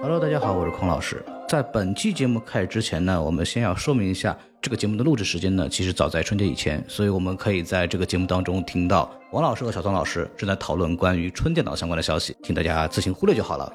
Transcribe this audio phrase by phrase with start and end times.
[0.00, 1.20] Hello，大家好，我是孔老师。
[1.48, 13.72] 在本期节目开始之前呢，我们先要说明一下，这个节目的录制时间呢，其实早在春节以前，所以我们可以在这个节目当中听到王老师和小宋老师正在讨论关于春电脑相关的消息，请大家自行忽略就好了。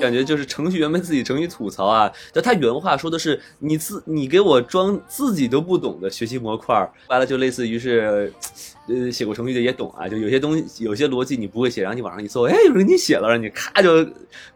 [0.00, 6.74] 感觉就是程序员们自己程序吐槽啊，就他原话说的是你自你给我装自己都不懂的学习模块，
[7.08, 8.32] 完了就类似于是，
[8.88, 14.04] 呃，写过程序的也懂啊，就有些东西有些逻辑你不会写，然后你网上一搜，哎，有人给你写了，让你咔就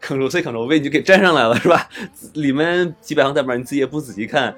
[0.01, 1.89] Ctrl C Ctrl V 你就给粘上来了，是吧？
[2.33, 4.55] 里面几百行代码你自己也不仔细看。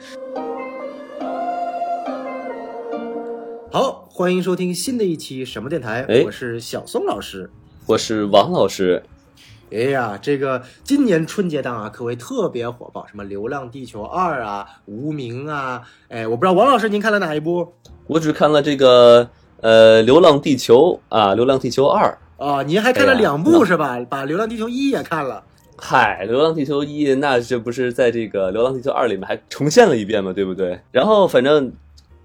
[3.71, 7.49] 好，欢迎收听新的一期什么电台，哎我是小松老师。
[7.85, 9.03] 我是王老师，
[9.73, 17.73] 哎呀，这个今年春节档啊，可谓特别火爆，什么《流浪地球二》啊，《无名》啊，哎，我不知道王老师您看了哪一部
[18.05, 19.27] 我只看了这个
[19.61, 22.15] 呃《流浪地球》啊，《流浪地球二》。
[22.45, 22.61] 啊？
[22.61, 23.99] 您还看了两部那是吧？
[24.07, 25.43] 把《流浪地球一》也看了。
[25.75, 30.79] 嗨，《流浪地球一》那这不是在这个《流浪地球二》里面还重现了一遍嘛，对不对？
[30.91, 31.71] 然后反正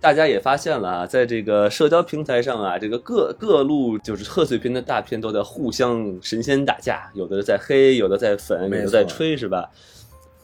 [0.01, 9.69] 大家也发现了啊，在这个社交平台上啊，这个各各路就是贺岁片的大片都在互相神仙打架，有的在黑，有的在粉，有的在吹，是吧？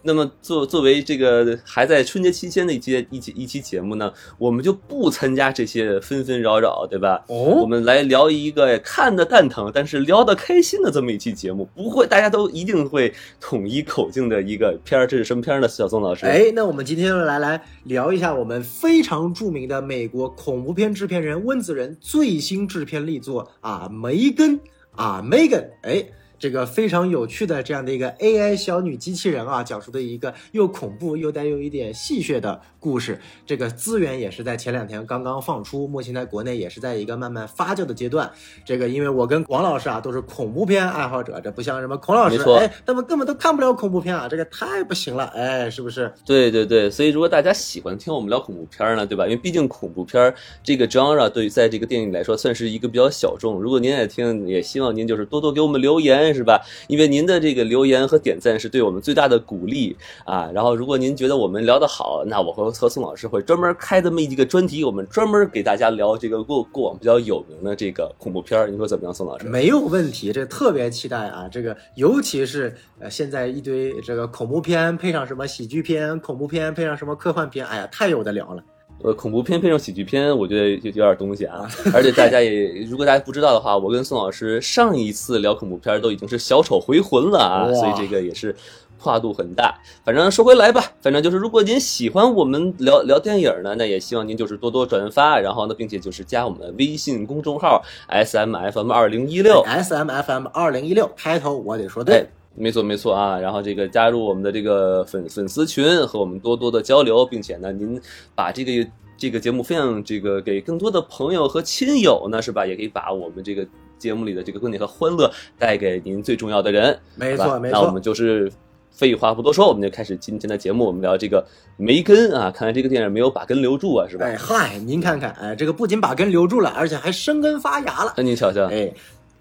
[0.07, 7.25] 那么作作为这个还在春节期间的一期一期一期节目呢，我们就不参加这些纷纷扰扰，对吧？
[7.29, 15.67] 哦我哦，们来聊一个看的蛋疼，但是聊得开心的这么一期节目，不会大家都一定会统一口径的一个片儿，这是什么片儿呢？
[15.67, 24.61] 小宋老师，哎，那我们今天来来聊一下我们非常著名的美国恐怖片制片人温子仁最新制片力作啊，梅根
[24.93, 26.05] 啊，Megan，哎。
[26.45, 33.19] 这个非常有趣的这样的一个 AI 小女机器人啊，讲述的一个又恐怖又带有一点戏谑的故事。
[33.47, 38.31] 这个资源也是在前两天刚刚放出，目前在国内也是在一个慢慢发酵的阶段。
[38.63, 46.13] 这个因为我跟王老师啊都是恐怖片爱好者，这不像什么孔老师哎，他们根本都看不了恐怖片啊，这个太不行了，哎，是不是？
[46.27, 49.25] 对对对，所以如果大家喜欢听我们聊恐怖片呢，对吧？
[49.25, 53.59] 因为毕竟恐怖片这个 genre 对于在这个电影来说算是一个比较小众。
[53.59, 56.61] 如果您也听，也希望您就是多多给我们留言，是吧？
[56.89, 60.51] 因为您的这个留言和点赞是对我们最大的鼓励啊。
[60.53, 68.69] 然后，如果您觉得我们聊得好，那我和和宋老师会专门开这么一个专题，我们专门给大家聊这个过过往比较有名的这个恐怖片儿。
[68.69, 69.47] 你说怎么样，宋老师？
[69.47, 71.49] 没有问题，这特别期待啊！
[71.51, 78.63] 这个尤其是呃，现在一堆这个恐怖片配上什么喜剧片，恐怖片配上什么科幻片，哎呀，太有的聊了。
[79.05, 81.69] 呃，恐怖片配上喜剧片，我觉得有有点东西啊。
[81.93, 88.57] 而且大家也，如果大家不知道的话，我跟宋老师上一次聊恐怖片都已经是小丑回魂了啊，所以这个也是
[88.99, 89.79] 跨度很大。
[90.07, 99.61] 反正说回来吧，反正就是如果您喜欢我们聊聊电影呢，那也希望您就是多多转发，然后呢，并且就是加我们的微信公众号 S M F M 二零一六。
[99.67, 108.01] S M F M 二零一六开头我得说哎对，，没错没错啊，然后这个加入我们的这个粉粉丝群，和我们多多的交流，并且呢，您
[108.35, 112.67] 把这个这个节目分享这个给更多的朋友和亲友呢，是吧？
[112.67, 113.67] 也可以把我们这个
[113.99, 118.01] 节目里的这个观点和欢乐带给您最重要的人，没错没错那我们。
[118.01, 118.51] 就是。
[118.97, 120.85] 废话不多说，我们就开始今天的节目。
[120.85, 121.45] 我们聊这个
[121.77, 124.25] 梅根啊，看来这个电影没有把根留住啊，是吧？
[124.25, 128.15] 哎嗨，您看看，哎，这个不仅把根留住了，而且还生根发芽了。
[128.17, 128.95] 那您瞧瞧，哎，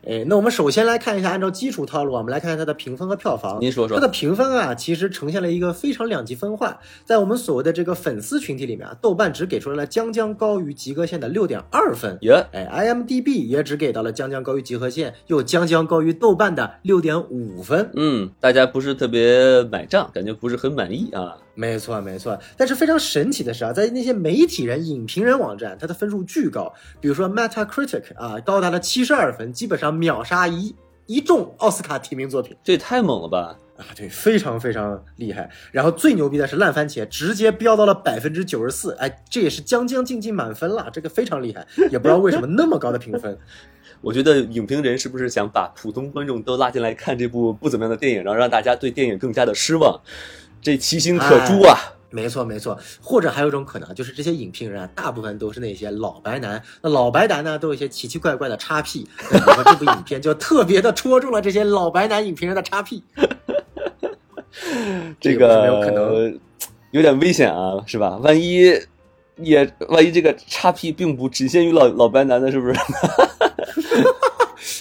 [0.05, 3.59] 哎，那我们首先来看一下，按照基础套路，我们来看看它的评分和票房。
[3.61, 6.79] 您说说它的评分啊，其实呈现了一个非常两极分化。
[7.05, 12.17] 在我们所谓的这个粉丝群体里面啊，豆瓣只给出来了将将高于及格线的六点二分。
[12.21, 17.89] 耶，哎，IMDB 也只给到了将将高于及格线，又将将高于豆瓣的六点五分。
[17.95, 21.37] 嗯，大家不是特别买账，感觉不是很满意啊。
[21.55, 22.39] 没错，没错。
[22.57, 30.75] 但是非常神奇的是啊，在那些媒体人、影评人网站，它的分数巨高，比如说 Metacritic 啊，高达了七十二分，基本上秒杀一
[31.05, 33.55] 一众奥斯卡提名作品这也太猛了吧！
[33.77, 35.49] 啊，对，非常非常厉害。
[35.71, 43.37] 然后最牛逼的是烂番茄，直接飙到了百分之九十四，哎，这也是将将近近满分了，这个非常厉害，也不知道为什么那么高的评分。
[44.01, 49.99] 我觉得影评人是不是想把普通观众都拉进来看这部不怎么样的电影，然后让大家对电影更加的失望？
[50.63, 51.77] 这其心可诛啊！
[52.09, 56.61] 没错，没错，或者还有一种可能，就是这些影评人啊，大部分都是那些老白男。
[56.81, 59.07] 那老白男呢，都有一些奇奇怪怪的叉 P。
[59.65, 63.03] 这部影片就特别的戳中了这些老白男影评人的叉 P。
[65.19, 66.39] 这个有可能
[66.91, 68.17] 有点危险啊，是吧？
[68.17, 68.71] 万一
[69.37, 72.79] 也万一这个叉 P 并不只限于老老白男的，是不是？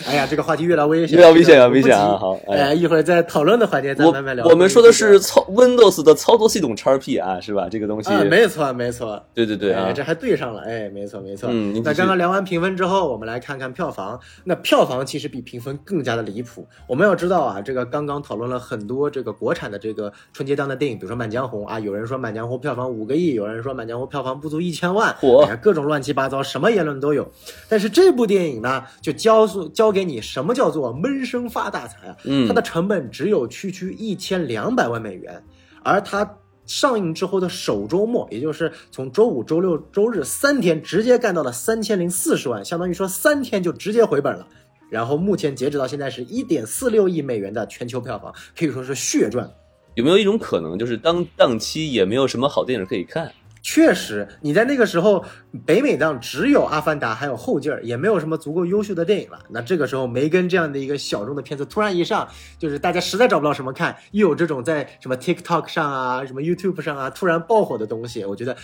[0.06, 2.16] 哎呀，这个话题越聊危险，越聊危险，越这个危险啊！
[2.18, 4.44] 好，哎，一会儿在讨论的环节再慢慢聊。
[4.44, 7.68] 我我们说的是操 Windows 的操作系统 XP 啊，是吧？
[7.70, 11.48] 这个东西，啊，没错没错，对对对啊哎，，这还对上了，哎，没错没错。
[11.52, 14.18] 嗯那刚刚聊完评分之后，我们来看看票房。
[14.44, 16.66] 那票房其实比评分更加的离谱。
[16.86, 27.30] 我们要知道啊，这个刚刚讨论了很多这个国产的这个春节档的电影，比如说《满江红》啊，有人说《满江红》票房五个亿，有人说《满江红》票房不足一千万，嚯哎呀各种乱七八糟，什么言论都有。
[27.68, 32.16] 但是这部电影呢，就教诉教给你什么叫做闷声发大财啊！
[32.24, 35.44] 嗯它的成本只有区区一千两百万美元，
[35.84, 44.46] 而它上映之后的首周末，也就是从周五、周六、周日三天，直接干到了三千零四十万，相当于说三天就直接回本了。
[44.88, 49.50] 然后目前截止到现在是一点四六亿美元的全球票房，可以说是血赚。
[49.94, 53.32] 有没有一种可能，就是当档期也没有什么好电影可以看？
[53.62, 55.24] 确实，你在那个时候，
[55.64, 59.38] 北美档只有《阿凡达》还有后劲儿，也没有什么足够优秀的电影了。
[59.50, 62.28] 那这个时候，梅根这样的一个小众的片子突然一上，
[62.58, 68.56] 就是大家实在找不到什么看，又有这种在什么 TikTok 上啊、什么 YouTube 上啊突然爆火的东西，我觉得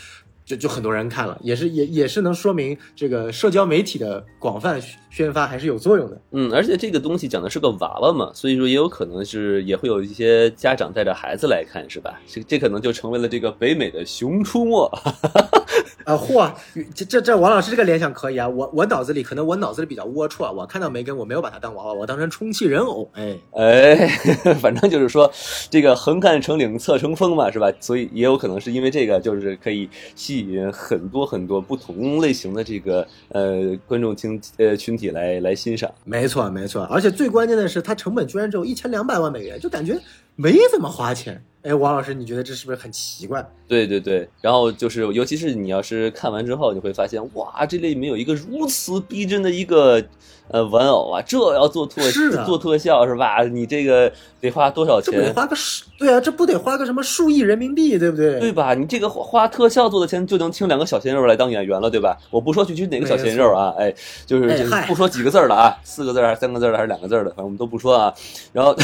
[0.49, 4.81] 就就很多人看了，也是也也是能说明这个社交媒体的广泛
[5.11, 6.19] 宣发还是有作用的。
[6.33, 12.19] 嗯，而且这个东西讲的是个娃娃嘛，所以说也有可能是也会有一些家长带着孩子来看，是吧？
[12.27, 14.91] 这这可能就成为了这个北美的《熊出没》。
[16.05, 16.51] 啊，嚯，
[16.95, 18.49] 这这这王老师这个联想可以啊！
[18.49, 23.37] 我我脑子里可能我脑子里比较龌龊，啊我看到梅根我没有把它当娃娃，我当成充气人偶，哎。
[23.53, 24.09] 哎，
[24.59, 25.31] 反正就是说，
[25.69, 27.71] 这个横看成岭侧成峰嘛，是吧？
[27.79, 35.93] 所以也有可能是因为这个，就是可以吸引很多很多不同类型的这个呃观众群呃群体来来欣赏。
[36.05, 39.99] 没错，没错，而且最关键的是，它成本居然只有一千两百万美元，就感觉
[40.37, 41.43] 没怎么花钱。
[41.63, 43.45] 哎，王老师，你觉得这是不是很奇怪？
[43.67, 50.03] 对对对，然后就是，尤其是你要是看完之后，你会发现，哇，这里面有一个如此逼真的一个
[50.51, 53.43] 呃玩偶啊，这要做特是啊做特效是吧？
[53.45, 54.11] 你这个
[54.41, 55.35] 得花多少这不得钱？
[55.35, 55.85] 花个数？
[55.99, 58.39] 对啊，这不得花个什么数亿人民币，对不对？
[58.39, 58.75] 对吧？
[58.75, 62.17] 你这个花花特效做的钱，就能请两个小鲜肉来当演员了，对吧？
[62.31, 63.93] 我不说具体哪个小鲜肉啊，哎，
[64.25, 68.15] 就是不说几个字儿了啊，四个字儿还是三个字还是两个字儿的，反正我们都不说啊。
[68.53, 68.77] 然后，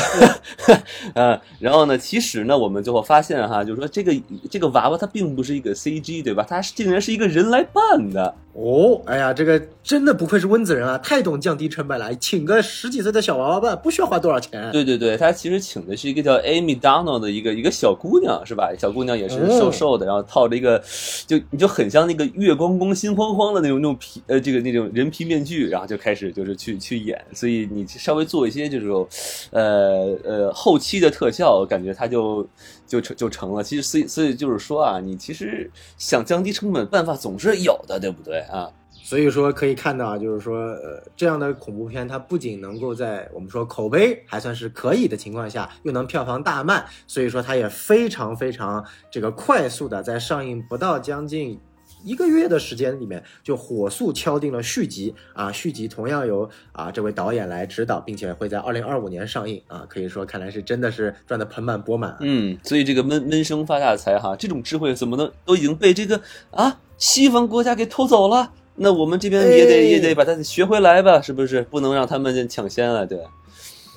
[1.15, 4.13] 呃，然后呢，其实呢，我们最后发现哈，就是说这个
[4.51, 6.45] 这个娃娃它并不是一个 CG，对吧？
[6.49, 8.35] 它是竟然是一个人来扮的。
[8.55, 14.73] 哦，哎呀，这个真的不愧是温子仁啊，太懂降低成本来，请个十几岁的小娃娃吧，不需要花多少钱。
[14.73, 18.73] 对对对，他其实请的是一个叫 Amy Donald 的一个一个小姑娘，是吧？
[18.77, 20.83] 小姑娘也是瘦瘦的，然后套着一个，
[21.29, 29.07] 就你就很像那个月光光心慌慌的那种那种皮呃这个那种人皮面具，然后就开始就是去去演，所以你稍微做一些这种，
[29.53, 32.45] 呃呃后期的特效，感觉他就
[32.85, 33.63] 就成就成了。
[33.63, 38.69] 其实所以所以就是说啊，你其实想降低成本，办法总是有的，对不对啊？
[39.05, 51.61] 所以说可以看到啊，就是说，呃，这样的恐怖片它不仅能够在我们说口碑还算是可以的情况下，又能票房大卖，所以说它也非常非常这个快速的在上映不到将近。
[52.03, 55.51] 一个月的时间里面，就火速敲定了续集啊！
[55.51, 59.87] 续集同样由啊这位导演来指导，并且会在二零二五年上映啊！
[59.89, 62.19] 可以说，看来是真的是赚得盆满钵满啊。
[62.21, 68.53] 嗯，所以这个闷闷声发大财哈，这种智慧怎么能都已经被这个啊西方国家给偷走了？
[68.77, 71.63] 那我们这边也得、哎也得把它学回来吧，是不是？
[71.63, 73.19] 不能让他们抢先了，对。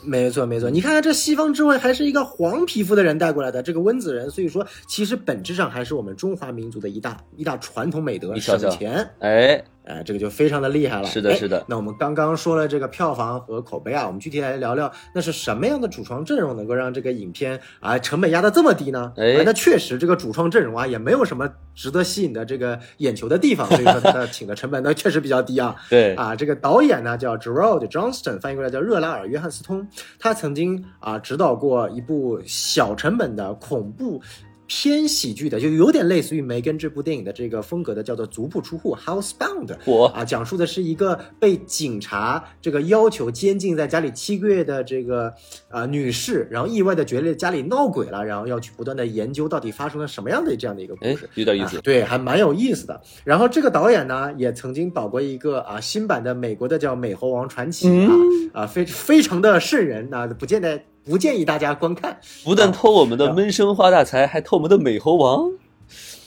[0.04, 0.70] 没错，没错。
[0.70, 4.30] 你看看这西方智慧，还是一个黄皮肤的人带过来的，这个温子仁。
[4.30, 9.10] 所以说，其实本质上还是我们中华民族的一大一大传统美德，省钱。
[9.20, 11.08] 哎，哎，这个就非常的厉害了。
[11.08, 19.14] 是的哎是的那我们刚刚说了这个票房和口碑啊，我们具体来聊聊，那是什么样的主创阵容能够让这个影片啊成本压得这么低呢？
[19.16, 25.76] 哎啊那确实这个主创阵容啊也没有什么值得吸引的这个眼球的地方，所以说 他请的成本呢确实比较低啊。
[25.90, 29.88] 对，啊，这个导演呢叫 Gerald Johnston，翻译过来叫热拉尔·约翰斯通。
[30.20, 34.22] 他曾经啊指导过一部小成本的恐怖
[34.68, 39.76] 偏喜剧的，就有点类似于梅根这部电影的这个风格的，叫做《足不出户》（Housebound）。
[39.86, 45.34] 我啊，讲述的是一个被警察这个要求监禁在家里七个月的这个
[45.70, 51.30] 啊、女士，然后意外的觉得家里闹鬼了，然后要去不断的研究到底发生了什么样的这样的一个故哎事。
[51.36, 53.02] 有点意思啊，对，还蛮有意思的。
[53.24, 62.20] 然后这个导演呢，也曾经导过一个啊新版的美国的叫《美猴王传奇》啊、嗯啊，非非常的瘆人啊，不见得不建议大家观看。
[62.44, 65.52] 不但偷我们的闷声发大财，还偷我们的美猴王。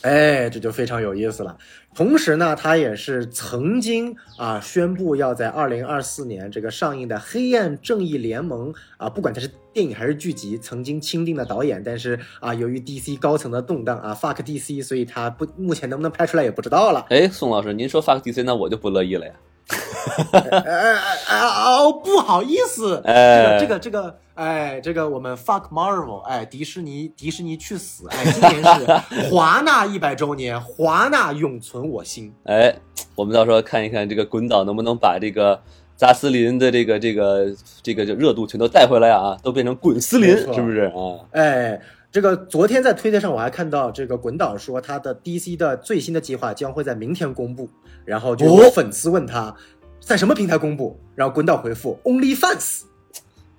[0.01, 1.55] 哎，这就非常有意思了。
[1.93, 17.05] 同时呢，他也是曾经啊宣布要在二零二四年这个上映的《黑暗正义联盟》啊，不管它是电影还是剧集，曾经钦定的导演，但是啊，由于 DC 高层的动荡啊，fuck DC，所以他不目前能不能拍出来也不知道了。
[17.09, 19.33] 哎，宋老师，您说 fuck DC，那我就不乐意了呀。
[20.33, 20.97] 哎哎
[21.27, 32.33] 哎哦，不好意思，哎这个这个这个，哎，这个我们 fuck Marvel，哎，迪士尼迪士尼去死，哎，今年是华纳一百周年，华纳永存我心。
[32.45, 32.75] 哎，
[33.13, 35.61] 我们到时候看一看这个滚导能不能把这个
[35.95, 41.21] 扎斯林的这个这个这个就热度全都带回来啊，都变成滚斯林是不是啊？
[41.33, 41.79] 哎，
[42.11, 47.69] 这个昨天在推特上我还看到这个滚导说他的 DC 的最新的计划将会在明天公布，
[48.03, 49.55] 然后就有哦粉丝问他、
[49.99, 52.85] 在什么平台公布，然后滚导回复 OnlyFans。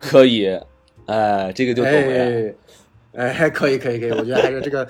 [0.01, 0.59] 可以，
[1.13, 2.53] 哎，这个就懂了呀。
[3.15, 4.87] 哎，哎，可以，可以，可以，我觉得还是这个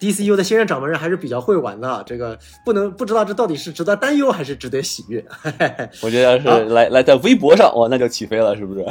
[0.00, 5.22] DCU 的新任掌门人还是比较会玩的，这个不能不知道这到底是值得担忧还是值得喜悦。
[6.00, 8.82] 我觉得要是好来来在微博上，哇，那就起飞了，是不是？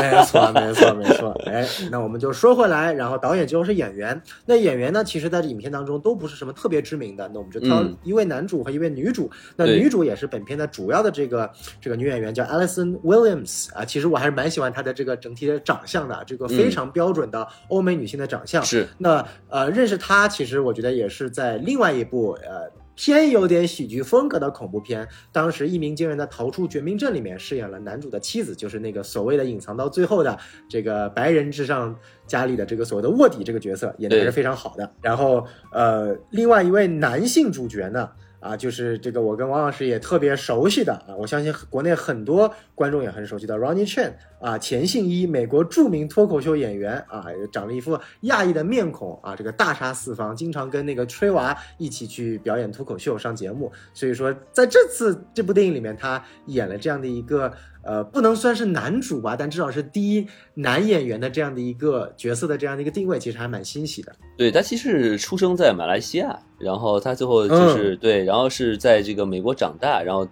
[0.00, 1.30] 没错，没错，没错。
[1.46, 4.20] 哎，那我们就说回来，然后导演就是演员。
[4.46, 7.28] 那演员呢，其实在这影片当中都不是什么特别知名的。
[7.32, 9.30] 那我们就挑一位男主和一位女主。
[9.56, 13.84] 那女主也是本片的主要的这个这个女演员，叫 Alison Williams 啊。
[13.84, 18.62] 其实我还是蛮喜欢她的这个整体的长相的，这个非常标准的欧美女性的长相。
[18.64, 30.38] 是，那呃，认识她，其实我觉得也是在另外一部呃偏有点喜剧风格的恐怖片，当时一鸣惊人的《逃出绝命镇》里面饰演了男主的妻子，就是那个所谓的隐藏到最后的
[30.68, 34.92] 这个白人至上家里的这个所谓的卧底这个角色，演的还是非常好的。
[35.00, 38.10] 然后呃，另外一位男性主角呢？
[38.40, 64.14] 啊，就是这个我跟王老师也特别熟悉的啊，我相信国内很多观众也很熟悉的 Ronnie Chen 啊，钱信一，美国著名脱口秀演员啊，长了一副亚裔的面孔啊，这个大杀四方，经常跟那个吹娃一起去表演脱口秀上节目，所以说在这次这部电影里面，他演了这样的一个呃，不能算是男主吧，但至少是第一男演员的这样的一个角色的这样的一个定位，其实还蛮欣喜的。
[64.36, 70.26] 对他其实出生在马来西亚，然后他最后就是、对，然后是在这个美国长大，然后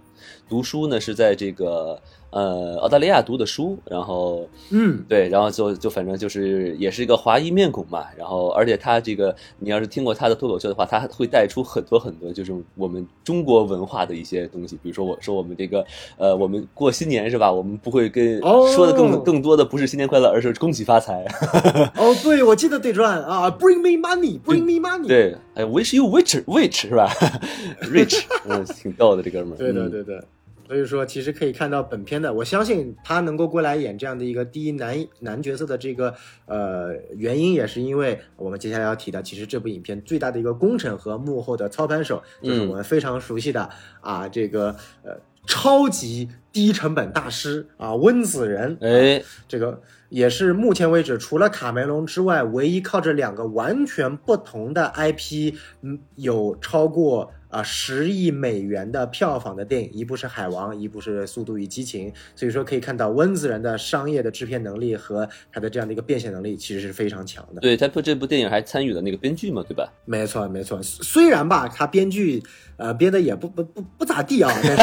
[0.48, 2.00] 读书呢是在这个
[2.30, 15.84] 呃澳大利亚读的书，然后嗯，对，然后就就反正就是也是一个华裔面孔嘛，然后而且他这个你要是听过他的脱口秀的话，他会带出很多很多就是我们中国文化的一些东西，比如说我说我们这个
[16.16, 21.24] 呃我们过新年是吧，我们不会跟、哦说的更更多的不是新年快乐，而是恭喜发财。
[21.96, 25.06] 哦，对，我记得对转啊，Bring me money，Bring me money。
[25.06, 27.10] 对，还有 wish you rich rich 是吧？
[27.90, 29.56] rich， 嗯，挺逗的这哥们儿。
[29.56, 30.22] 对对的。
[30.68, 43.70] 所以说，其实可以看到本片的，我相信他能够过来演这样的一个第一男男角色的这个呃原因，也是因为我们接下来要提的，其实这部影片最大的一个功臣和幕后的操盘手，就是嗯我们非常熟悉的、
[44.02, 48.76] 啊这个呃超级低成本大师啊温子仁。
[48.82, 62.10] 哎，这个也是目前为止除了卡梅隆之外，唯一靠着两个完全不同的 IP，嗯，有超过啊十亿美元的票房的电影，一部是《海王》，一部是《速度与激情》。
[62.36, 67.60] 所以说可以看到温子仁的商业的制片能力和他的这样的一个变现能力，其实是非常强的。
[67.60, 69.92] 对他这部电影还参与了那个编剧嘛，对吧？
[70.04, 70.82] 没错，没错。
[70.82, 72.42] 虽然吧，他编剧
[72.76, 74.76] 呃编的也不不不不咋地啊，但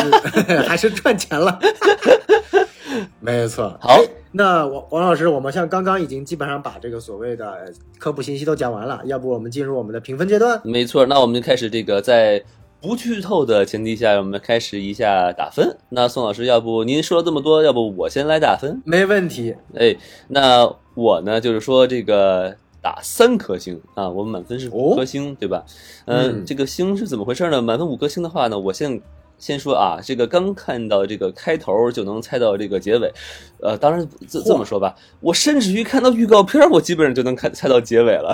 [0.47, 1.59] 是 还是赚钱了。
[3.19, 3.77] 没错。
[3.81, 4.07] 好哎
[4.37, 10.59] 那王王老师，我们像刚刚已经基本上把这个所谓的呃科普信息都讲完了，要不我们进入我们的评分阶段？
[10.65, 12.43] 没错，那我们就开始这个在
[12.81, 15.77] 不剧透的前提下，我们开始一下打分。
[15.87, 18.81] 那宋老师，要不您说了这么多，要不我先来打分？
[18.83, 19.55] 没问题。
[19.73, 19.95] 哎，
[20.27, 25.63] 那我呢，就是说这个打三颗星啊，我们满分是五颗星，对吧？
[26.07, 27.61] 嗯，嗯这个星是怎么回事呢？
[27.61, 29.01] 满分五颗星的话呢，我先
[29.37, 33.11] 先说啊，这个刚看到这个开头就能猜到这个结尾，
[33.61, 38.33] 呃，当然这这么说吧，我甚至于看到预告片，我基本上就能看猜到结尾了。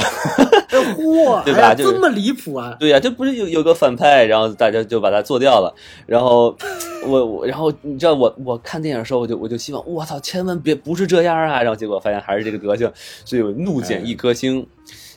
[0.69, 2.75] 哎嚯， 对吧就哎这么离谱啊！
[2.79, 5.73] 对呀、这不是有有个反派，然后大家就把他做掉了，
[6.05, 6.55] 然后
[7.05, 12.91] 我我然后你知道我我看电影的时候，我就我就希望我操，千万别不是这样啊，然后结果发现还是这个德行，
[13.25, 14.65] 所以我怒减一颗星。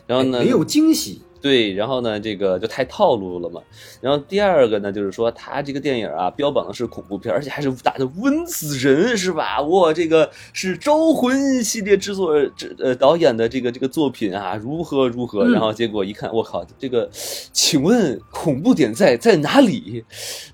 [0.07, 1.23] 然后呢，没有惊喜。
[1.45, 3.61] 对，然后呢，这个就太套路了嘛。
[4.01, 9.61] 然后第二个呢，就是说他这个电影啊，标榜的是恐怖片，而且还是打的温子仁，是吧？
[9.61, 15.45] 哇，这个是《招魂》系列制作制呃导演的这个这个作品啊，如何如何？
[15.45, 20.03] 嗯然后结果一看，我靠，这个，请问恐怖点在在哪里？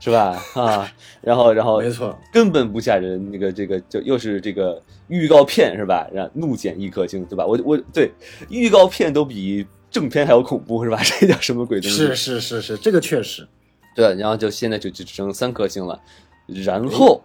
[0.00, 0.42] 是吧？
[0.54, 6.08] 啊，然后然后没错，根本不吓人，那个这个就又是这个预告片是吧？
[6.12, 7.46] 然后怒减一颗星，对吧？
[7.46, 8.10] 我我对
[8.48, 10.98] 预告片都比正片还要恐怖是吧？
[11.20, 11.96] 这叫什么鬼东西？
[11.96, 13.46] 是是是是，这个确实。
[13.94, 16.00] 对，然后就现在就就只剩三颗星了，
[16.46, 17.22] 然后。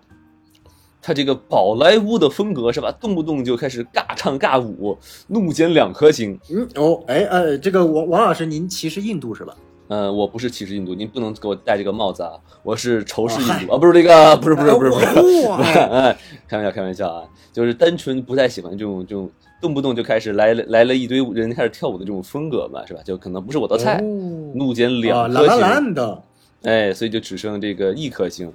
[1.07, 2.91] 他这个宝莱坞的风格是吧？
[2.93, 6.35] 动不动就开始尬唱尬舞，怒减两颗星。
[6.49, 9.55] 嗯哦，哎呃，这个王王老师，您歧视印度是吧？
[9.87, 12.31] 呃，我不是歧视印度，您不能给我戴这个帽子啊！
[12.63, 16.17] 我是仇视印度啊，不是这个， 不是不是不是不是，哇 哎，
[16.47, 19.29] 开玩笑开玩笑啊，就是单纯不太喜欢这种这种
[19.61, 23.01] 动不动就开始来了来了一堆人开始跳舞的这种风格嘛，是吧？
[23.03, 26.17] 就可能不是我的菜，哦怒减啊两颗星，
[26.63, 28.51] 哎，所以就只剩这个一颗星。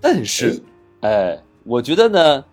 [0.00, 0.62] 但是，
[1.00, 2.44] 哎，我觉得呢，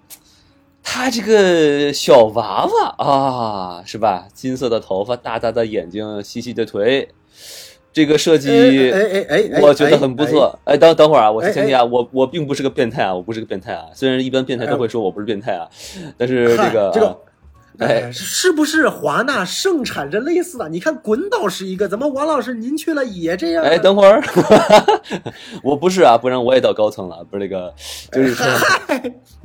[0.81, 4.27] 他这个小娃娃啊，是吧？
[4.33, 7.07] 金色的头发，大大的眼睛，细细的腿，
[7.93, 10.57] 这个设计，哎哎哎哎，我觉得很不错。
[10.65, 13.85] 哎，等等会儿啊，我哎前提啊，我我并不是个变态啊，我不是个变态啊。
[13.93, 15.69] 虽然一般变态都会说我不是变态啊，
[16.17, 17.17] 但是这个啊这个。
[17.79, 20.69] 哎哎，是不是华纳盛产着类似的？
[20.69, 23.69] 你看滚导是一个，怎么王老师您去了也这样呢？
[23.69, 24.21] 哎，等会儿，
[25.63, 27.23] 我不是啊，不然我也到高层了。
[27.23, 27.73] 不是那个，
[28.11, 28.45] 就是说，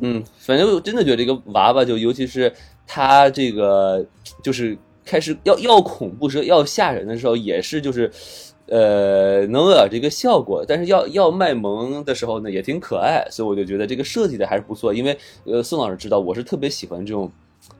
[0.02, 2.52] 嗯，反正我真的觉得这个娃娃，就尤其是
[2.86, 4.04] 他这个，
[4.42, 8.10] 就是开始要要恐怖时候要吓人的时候，也是就是，
[8.66, 10.62] 呃，能有点这个效果。
[10.68, 14.92] 但是要要卖萌的时候呢，也挺可爱，所以我就觉得这个设计的还是不错。
[14.92, 17.30] 因为呃，宋老师知道我是特别喜欢这种，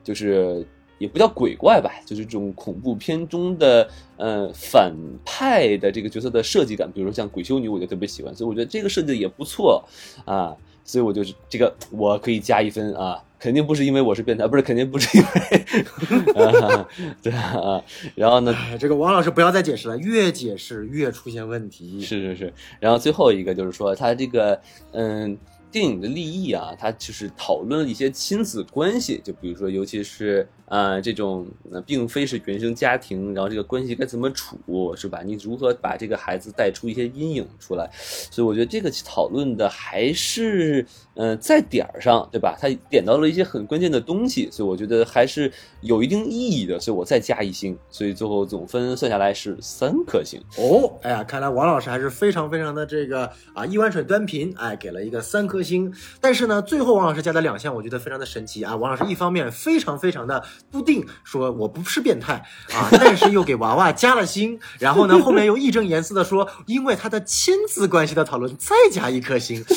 [0.03, 0.65] 就是。
[0.99, 4.93] 也不叫鬼怪吧，就是这种恐怖片中的呃反
[5.23, 9.81] 派的这个角色的设计感，比如说像鬼修女，我就特别喜欢，所以我觉得这个设计的也不错
[10.25, 10.53] 啊，
[10.83, 16.85] 所以我就是这个我可以加一分啊，肯定不是因为我是变态，不是肯定不是因为， 啊、
[17.23, 17.81] 对啊，
[18.13, 22.01] 然后呢，哎，这个王老师不要再解释了，越解释越出现问题。
[22.01, 24.59] 是是是，然后最后一个就是说，他这个
[24.91, 25.37] 嗯，
[25.71, 34.57] 电影的立意啊，它就是讨论一些亲子关系，就比如说，尤其是、呃这种呃并非是原生家庭，然后这个关系该怎么处，
[34.95, 35.21] 是吧？
[35.25, 37.89] 你如何把这个孩子带出一些阴影出来？
[38.31, 40.85] 所以我觉得这个讨论的还是
[41.15, 42.57] 呃在点儿上，对吧？
[42.59, 50.39] 他点到了一些很关键的东西，所以我觉得还是有一定意义的，所以我再加一星，所以最后总分算下来是三颗星。
[50.57, 55.91] 哦，哎呀，看来王老师还是非常非常的这个啊，一碗水端平，哎，给了一个三颗星。
[56.21, 58.75] 但是呢，最后王老师加的两项，我觉得非常的神奇啊。
[58.75, 62.33] 王老师一方面非常非常的不定说我不是变态
[62.73, 69.63] 啊， 但是又给娃娃加了星，然后呢，后面又义正言辞的说，因为他的亲子关系的讨论再加一颗星。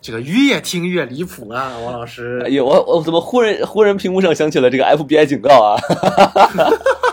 [0.00, 2.40] 这个越听越离谱啊，王老师。
[2.44, 5.76] 哎呦，我我怎么忽然忽然屏幕上响起了这个 FBI 警告啊？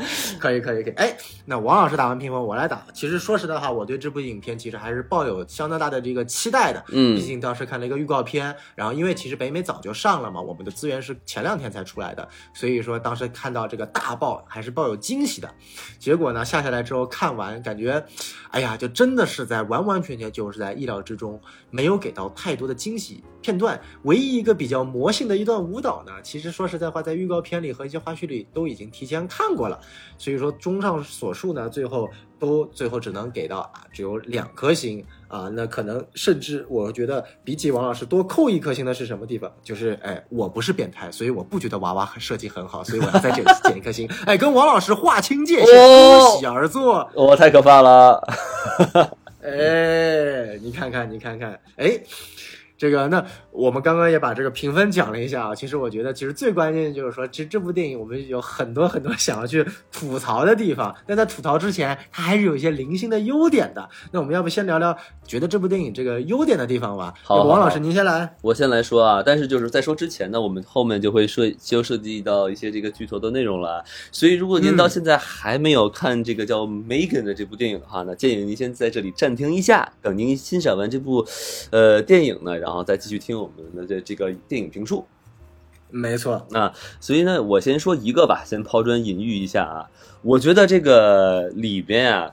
[0.40, 2.84] 可以可以可以，哎，那王老师打完评分，我来打。
[2.92, 6.84] 其实说实在话，我对这部影片其实还是抱有相当大的这个期待的。
[6.88, 15.52] 嗯毕竟当时看了一个预告片，然后因为其实北美早就上了嘛，我们的资源是前两天才出来的，所以说当时看到这个大爆还是抱有惊喜的。
[15.98, 18.04] 结果呢，下下来之后看完，感觉，
[18.50, 23.80] 哎呀，就真的是在完完全全就是在意料之中，没有给到太多的惊喜片段。
[24.02, 29.80] 唯一一个比较魔性的一段舞蹈呢，其实说实在话，在预告片里和一些花絮里都已经提前看过了。
[30.18, 35.48] 所以说，综上所述呢，最后都最后只能给到啊，只有两颗星啊。
[35.52, 39.50] 那可能甚至我觉得比起王老师多扣一颗星的是什么地方？
[39.62, 44.08] 就是哎，我不是变态，所以我不觉得娃娃设计很好，所以我要再减减一颗星。
[44.26, 47.08] 哎，跟王老师划清界限，哦喜而坐。
[47.14, 48.22] 我、太可怕了！
[49.42, 51.98] 哎，你看看，你看看，哎，
[52.80, 55.54] 这个那我们刚刚也把这个评分讲了一下啊。
[55.54, 59.62] 其实我觉得，其实最关键的就是说，其实这部电影我们有很多很多想要去
[59.92, 60.96] 吐槽的地方。
[61.06, 63.86] 但在吐槽之前，它还是有一些零星的优点的。
[64.12, 67.12] 那我们要不先聊聊觉得这部电影这个优点的地方吧？
[67.22, 68.34] 好好好王老师您先来。
[68.40, 73.84] 我先来说啊，但是就是在说之前呢，我们后面就会涉就涉及到一些这个剧透的内容了。
[74.10, 81.26] 所以如果您到现在还没有看这个叫《Megan》的这部电影的话呢，建议您先在这里暂停一下，等您欣赏完这部
[81.70, 85.04] 呃电影呢，然后再继续听我们的这这个电影评述。
[85.92, 89.90] 没错，啊，所以呢，我先说一个吧，先抛砖引玉一下啊。
[90.22, 92.32] 我觉得这个里边啊，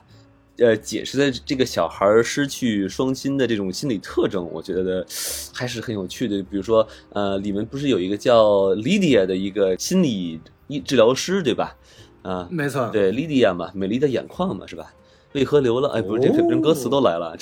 [0.58, 5.04] 呃，解释的这个小孩失去双亲的这种心理特征，我觉得
[5.52, 6.40] 还是很有趣的。
[6.44, 11.76] 比如说，呃，里面不是有一个叫 Lydia 的一个心理医治疗师，对吧？
[12.22, 14.92] 啊，没错，对，Lydia 嘛，美丽的眼眶嘛，是吧？
[15.32, 15.88] 为何流了？
[15.90, 17.36] 哎，不是，这反正歌词都来了。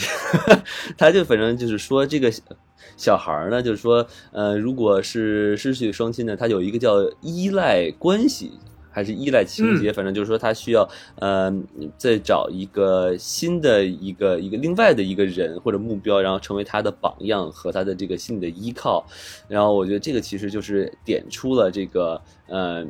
[0.97, 2.33] 他就反正就是说，这个
[2.97, 8.53] 小孩儿呢，就是说，呃，如果是失去双亲呢，他有一个叫依赖关系。
[8.89, 11.55] 还是依赖情节，反正就是说他需要，呃，
[11.99, 19.05] 再找一个新的一个一个另外的一个人或者目标，然后成为他的榜样和他的这个心理的依靠。
[19.49, 22.87] 然后我觉得这个其实就是点出了这个，呃，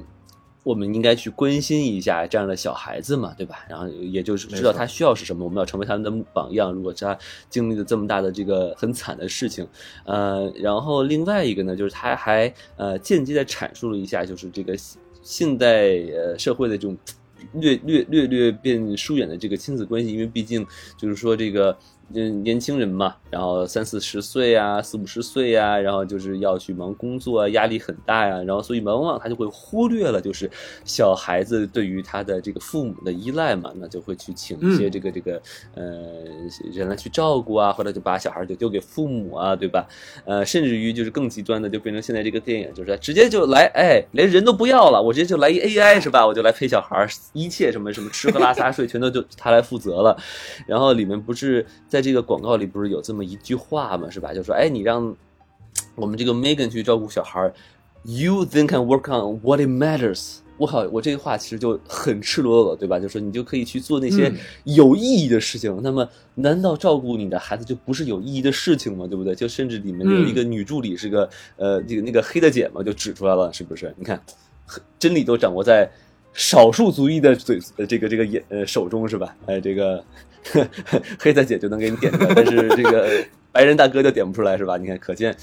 [0.67, 3.65] 我们应该去关心一下这样的小孩子嘛，对吧？
[3.69, 6.73] 然后也就是知道他需要是什么，我们要成为他们的榜样。
[6.73, 7.17] 如果他
[7.49, 9.65] 经历了这么大的这个很惨的事情，
[10.05, 14.77] 呃，然后另外一个呢，就是他还呃间接的阐述了一下，就是这个
[15.23, 16.99] 现代呃社会的这种
[17.55, 20.67] 略略略略变疏远的这个亲子关系，因为毕竟
[20.99, 21.79] 就是说这个。
[22.15, 30.49] 嗯，年轻人嘛，然后三四十岁啊，四五十岁啊，然后就是要去忙工作啊，压力很大呀，然后所以往往他就会忽略了，就是
[30.85, 35.43] 小孩子对于他的这个父母的依赖嘛，那就会去请一些这个这个
[35.75, 35.91] 呃
[36.73, 39.85] 人来去照顾啊，或者就把小孩就丢给父母啊，对吧？
[40.25, 46.25] 呃，甚至于就是更极端的，就变成现在这个电影，就是直接就来，哎，连人都不要了，我直接就来一 AI 是吧？
[46.25, 50.17] 我就来陪小孩，一切什么什么吃喝拉撒睡全都就他来负责了，
[50.69, 51.67] 然后里面不是。
[51.96, 54.33] 在这个广告里不是有这么一句话嘛，是吧？
[54.33, 55.15] 就说，哎，你让
[55.95, 57.53] 我们这个 Megan 去照顾小孩
[58.05, 60.39] ，You then can work on what it matters。
[60.59, 62.99] 我靠，我这句话其实就很赤裸裸，对吧？
[62.99, 64.33] 就说你就可以去做那些
[64.65, 65.79] 有意义的事情。
[65.83, 69.07] 那么，难道照顾你的孩子就不是有意义的事情吗？
[69.07, 69.35] 对不对？
[69.35, 73.95] 就甚至里面有一个女助理是个呃，那个那个黑的姐嘛，就指出来了，是不是？
[73.99, 74.19] 你看，
[74.99, 75.91] 真理都掌握在
[76.37, 79.35] 少数族裔的嘴这个这个眼呃手中，是吧？
[79.47, 80.05] 哎，这个。
[81.19, 83.11] 黑大姐就能给你点出来，但是这个
[83.51, 84.77] 白人大哥就点不出来，是吧？
[84.77, 85.37] 你看，可见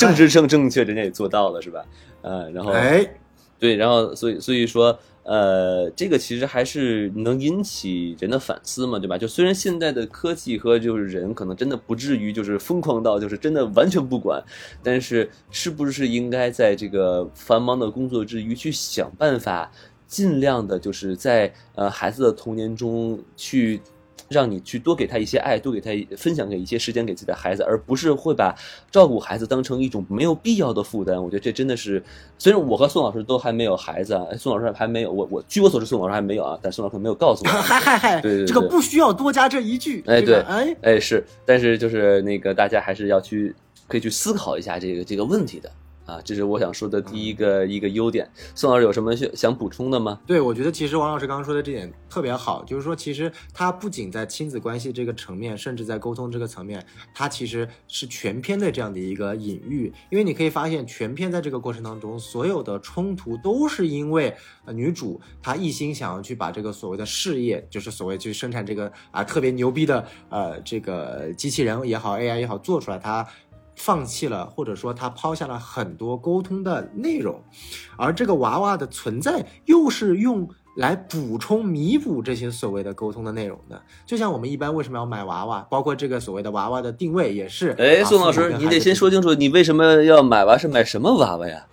[0.00, 1.84] 政治正正确，人家也做到了，是吧？
[2.22, 3.08] 呃，然后，哎，
[3.56, 9.16] 对，然后，所以，所以说，呃，这个其实还是能引起人的反思嘛，对吧？
[9.16, 14.42] 就虽然现在的科技和就是人可能真的不至于就是疯狂到就是真的完全不管，
[14.82, 19.70] 但是是不是应该在这个繁忙的工作之余去想办法，
[20.08, 23.80] 尽量的就是在呃孩子的童年中去。
[24.30, 28.54] 让你去多给他一些爱，多给他分享给一些时间给自己的孩子，而不是会把
[28.90, 31.16] 照顾孩子当成一种没有必要的负担。
[31.16, 32.02] 我觉得这真的是，
[32.38, 37.48] 虽然我和宋老师都还没有孩子，啊， 宋老师还没有，我我据我所知，宋老师还没有啊，但宋老师没有告诉我。
[37.62, 40.04] 嗨嗨嗨，对对，这个不需要多加这一句。
[40.06, 45.72] 哎对，哎哎是，但是就是那个大家还是要去可以去思考一下这个这个问题的。
[46.08, 48.26] 啊，这是我想说的第一个一个优点。
[48.54, 50.18] 宋老师有什么想想补充的吗？
[50.26, 56.82] 对，我觉得其实王老师刚刚说的这点特别好，就是说其实他不仅在亲子关系这个层面，甚至在沟通这个层面，
[57.14, 59.92] 他其实是全篇的这样的一个隐喻。
[60.08, 73.28] 因为你可以发现，全篇在这个过程当中，所有的冲突都是因为呃女主她一心想要去把这个所谓的事业，就是所谓去生产这个啊特别牛逼的呃这个机器人也好，AI 也好做出来，她。
[73.78, 77.40] 放弃了，或者说他抛下了很多沟通的内容，
[77.96, 83.80] 而这个娃娃的存在又是用来补充、弥补这些所谓的沟通的内容的。
[84.04, 87.70] 就像我们一般为什么要买娃娃，包括这个所谓的娃娃的定位也是。
[87.78, 90.58] 哎，宋老师，你得先说清楚，你为什么要买娃？
[90.58, 91.66] 是买什么娃娃呀？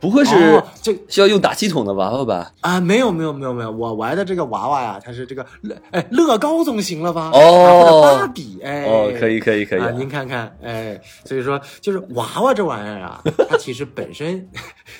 [0.00, 2.52] 不会是这需要用打气筒的娃娃吧？
[2.60, 7.30] 啊，没有没有没有没有，我玩的这个娃娃呀，它是这个乐哎乐高总行了吧？
[7.32, 14.46] 哦，芭比哎，哦，可以可以可以，您看看哎，所以说就是娃娃这玩意儿啊， 它其实本身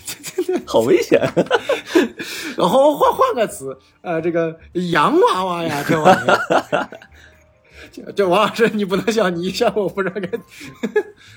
[0.65, 1.21] 好危险。
[2.57, 4.57] 然后换换个词，呃，这个
[4.93, 6.89] 洋娃娃呀，这玩意儿。
[8.15, 10.29] 这王老师，你不能笑，你一笑我不知道该。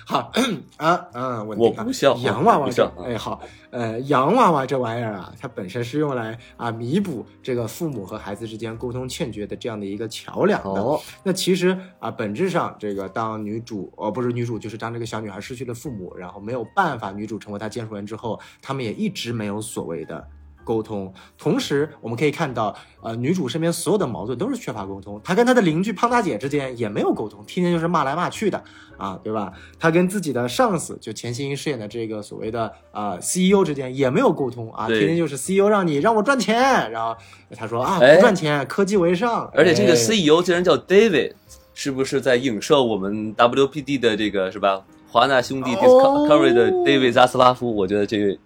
[0.05, 0.31] 好
[0.77, 2.15] 啊，啊，我不笑。
[2.17, 2.69] 洋娃娃，
[3.05, 10.81] 哎，好，呃，洋娃娃这玩意儿啊，它本身是用来啊弥补这个父母和孩子之间沟通欠缺的这样的一个桥梁的。
[10.81, 20.27] 哦，那其实啊，本质上这个当女主哦不是女主，就是当这个小女孩失去了父母，然后没有办法，女主成为她监护人之后，他们也一直没有所谓的。
[20.67, 25.21] 沟通，同时我们可以看到，呃，女主身边所有的矛盾都是缺乏沟通。
[25.23, 28.61] 她跟她的邻居胖大姐之间也没有沟通，天天就是骂来骂去的
[28.97, 29.53] 啊，对吧？
[29.79, 37.15] 她跟自己的上司，就钱欣怡饰演的这个所谓的啊 CEO 之间也没有沟通啊，天天就是 CEO 让你让我赚钱，然后
[37.55, 39.49] 她说啊不赚钱，科技为上。
[39.53, 41.31] 而且这个 CEO 竟然叫 David，
[41.73, 44.83] 是不是在影射我们 WPD 的这个是吧？
[45.09, 47.73] 华纳兄弟 Discovery 的 David 扎斯拉夫？
[47.73, 48.37] 我觉得这个。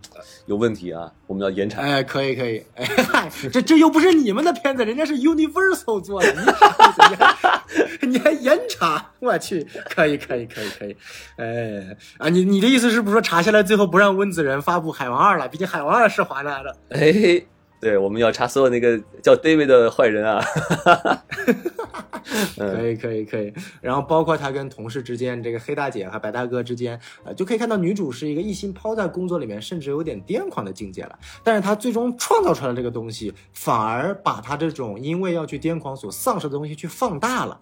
[0.47, 1.11] 有问题啊！
[1.27, 1.81] 我们要严查。
[1.81, 2.63] 哎，可以可以。
[2.75, 2.85] 哎，
[3.51, 6.33] 这这又不是你们的片子，人家是 Universal 做的，
[8.01, 9.11] 你你还 严查？
[9.19, 10.95] 我去，可以可以可以可以。
[11.37, 15.47] 哎啊，你你的意思是不是说查下来最后不让温子仁发布《海王二》了？
[15.47, 16.75] 毕竟《海王二》是华纳的。
[16.89, 17.43] 哎。
[17.81, 20.39] 对，我们要查所有那个叫 David 的坏人啊！
[22.55, 23.51] 可以，可以，可以。
[23.81, 31.17] 然后包括他跟同事之间，这个黑大姐和白大哥之间，呃，就可以看到女主是一个一心抛在工作里面，甚至有点癫狂的境界了。
[31.43, 37.59] 但是她最终创造出来这个东西，反而把她这种因为要去癫狂所丧失的东西去放大了。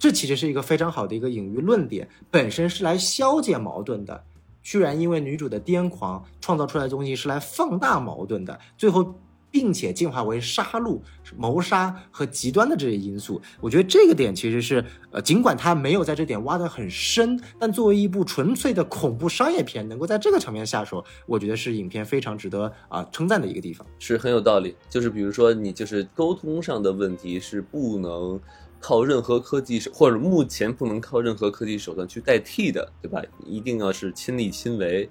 [0.00, 4.24] 这其实是一个非常好的一个隐喻论点，本身是来消解矛盾的，
[4.64, 9.14] 居然因为女主的癫狂创造出来的东西是来放大矛盾的，最后。
[9.54, 11.00] 并且进化为杀戮、
[11.36, 13.40] 谋杀和极端的这些因素。
[13.60, 23.86] 我觉得这个点其实是，呃，尽管他没有在这点挖得很深，但作为一部纯粹的恐怖商业片，能够在这个层面下手，我觉得是影片非常值得啊、称赞的一个地方。
[24.00, 24.74] 是很有道理。
[24.90, 28.40] 就是比如说，你就是沟通上的问题是不能
[28.80, 33.22] 靠任何科技手，或者目前不能靠任何科技手段去代替的，对吧？
[33.46, 35.08] 一定要是亲力亲为，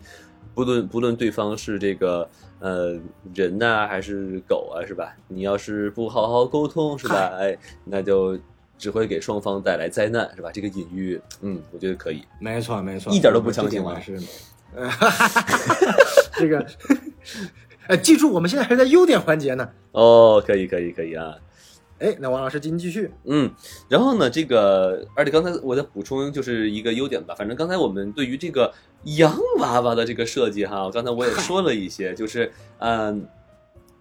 [0.53, 2.27] 不论不论对方是这个
[2.59, 2.95] 呃
[3.33, 5.15] 人呐、还是狗啊，是吧？
[5.27, 7.31] 你要是不好好沟通，是吧？
[7.39, 8.37] 哎，那就
[8.77, 10.49] 只会给双方带来灾难，是吧？
[10.53, 12.23] 这个隐喻，嗯，我觉得可以。
[12.39, 14.19] 没错，没错，一点都不强行是，
[14.75, 14.89] 呃，
[16.37, 16.65] 这个，
[17.87, 19.69] 呃，记住，我们现在还是在优点环节呢。
[19.91, 21.35] 哦，可以，可以，可以啊。
[22.03, 23.09] 哎，那王老师您继续。
[23.23, 23.49] 嗯，
[23.87, 27.33] 然后呢，这个，而且刚才我再补充就是一个优点吧。
[27.33, 28.73] 反正刚才我们对于这个
[29.05, 33.25] 洋娃娃的这个设计哈，刚才我也 说了一些，就是嗯，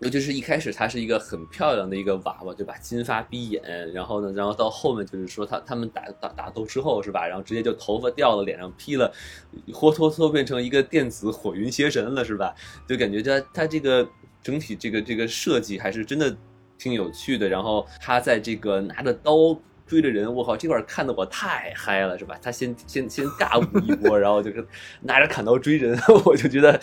[0.01, 2.75] 尤其是一开始它是一个很漂亮的一个娃娃，对吧？
[2.79, 3.63] 金发碧眼，
[3.93, 7.25] 然后呢，然后到后面就是说他他们打打打斗之后是吧？
[7.25, 9.13] 然后直接就头发掉了，脸上披了，
[9.73, 12.53] 活脱脱变成一个电子火云邪神了，是吧？
[12.89, 14.05] 就感觉它它这个
[14.43, 16.37] 整体这个这个设计还是真的
[16.83, 17.49] 挺有趣的。
[17.49, 22.37] 然后他在这个拿着刀追着人，我靠，这块儿看的我太嗨了，是吧？
[22.43, 24.67] 他先先先尬舞一波，然后就是
[25.03, 26.81] 拿着砍刀追人， 我就觉得，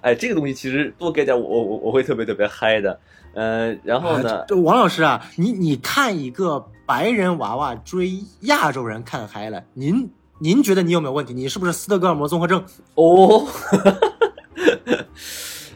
[0.00, 2.98] 哎，这个东西其实多给点我我我会特别特别嗨的。
[3.34, 8.12] 呃，然后呢啊，这王老师啊，你你看一个白人娃娃追
[8.42, 11.32] 亚洲人看嗨了，您您觉得你有没有问题？
[11.32, 12.64] 你是不是斯德哥尔摩综合症？
[12.94, 13.46] 哦，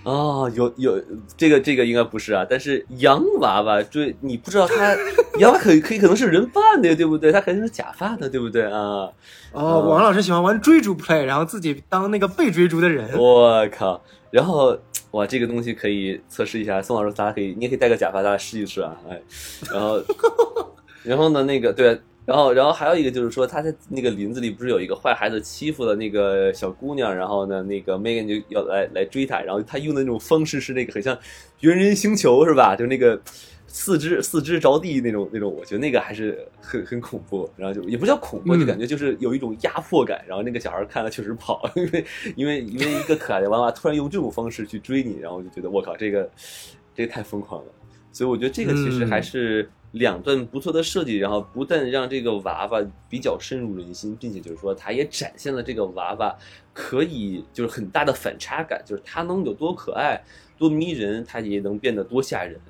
[0.07, 1.03] 哦，有有
[1.37, 4.95] 这个这个应该不是啊，但是洋娃娃追你不知道他
[5.41, 7.33] 洋娃娃可以可以可能是人扮的，对不对？
[7.33, 9.11] 他肯定是假发的，对不对啊？
[9.51, 13.19] 哦，王老师喜欢玩追逐 play，然后自己当那个被追逐的人。
[13.19, 14.01] 我靠！
[14.31, 14.79] 然后
[15.11, 19.21] 哇，这个东西可以测试一下，宋老师，咱俩可以，你也可以戴个假发，咱俩试一试啊，哎，
[19.73, 20.01] 然后，
[21.03, 31.17] 然后呢，那个对，然后，然后还有一个就是说，他在那个林子里不是有一个坏孩子欺负了那个小姑娘，然后呢，那个 Megan 就要来来追他，然后他用的那种方式是那个很像
[31.61, 32.77] 猿人星球是吧？
[32.77, 33.19] 就那个。
[33.69, 40.25] 四肢四肢着地那种那种，我觉得那个还是很很恐怖，然后就也不叫恐怖，嗯就感觉就是有一种压迫感。
[40.27, 42.05] 然后那个小孩看了确实跑， 因为
[42.37, 46.31] 因为因为一个可爱的娃娃突然用这种方式去追你，然后就觉得我靠，这个
[46.95, 47.73] 这个太疯狂了。
[48.13, 56.37] 所以我觉得这个其实还是两段不错的设计，然后不但让这个娃娃比较深入人心，并且就是说它也展现了这个娃娃
[56.73, 60.23] 可以就是很大的反差感，就是它能有多可爱、
[60.59, 62.61] 多迷人，它也能变得多吓人。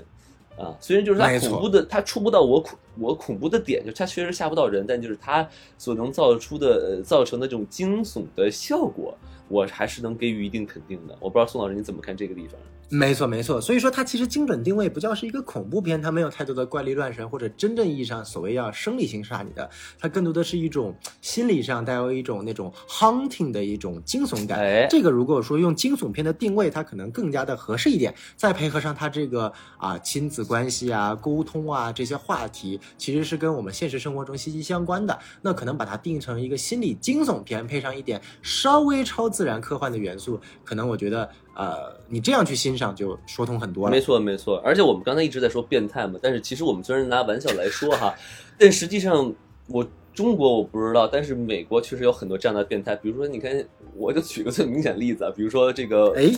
[0.56, 9.14] 啊，虽然就是它恐怖的，它触不到我恐我恐怖的点，就它确实吓不到人，但就是它所能造出的、呃造成的这种惊悚的效果，
[9.48, 11.14] 我还是能给予一定肯定的。
[11.20, 12.58] 我不知道宋老师你怎么看这个地方？
[12.88, 13.60] 没错，没错。
[13.60, 19.68] 所以说，它其实精准定位不叫是一个恐怖片，它没有太多的怪力乱神或者真正意义上所谓要生理性杀你的，
[19.98, 24.60] 它更多的是一种心理上带有一种那种 haunting 的一种惊悚感。
[24.60, 28.14] 哎这个如果说用惊悚片的定位，它可能更加的合适一点。
[28.36, 35.18] 再配合上它这个啊亲子关系啊、沟通啊这些话题，其实是跟我们现实生活中息息相关的。
[35.42, 44.00] 那可能把它定成一个心理惊悚片，配上一点稍微超自然科幻的元素，可能我觉得呃你这样去欣赏就说通很多了没。
[44.00, 44.58] 错，没错。
[44.64, 48.14] 而且我们刚才一直在说变态嘛，但是其实我们虽然拿玩笑来说哈，
[48.58, 49.34] 但实际上
[49.66, 52.94] 我中国我不知道，但是美国确实有很多这样的变态。
[52.96, 53.52] 比如说，你看，
[53.94, 56.30] 我就举个最明显例子啊，比如说这个，哎，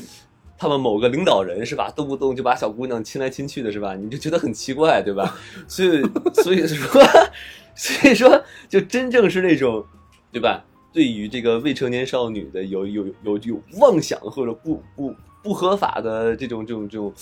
[0.57, 5.37] 他们某个领导人是吧，动不动就把小姑娘亲来亲去的是吧，你就觉得很奇怪，对吧？
[5.68, 6.02] 所以，
[6.35, 7.02] 所以说，
[7.76, 9.85] 所以说，就真正是那种，
[10.33, 10.64] 对吧？
[10.92, 17.12] 对于这个未成年少女的有有有有妄想或者不不不合法的这种这种这种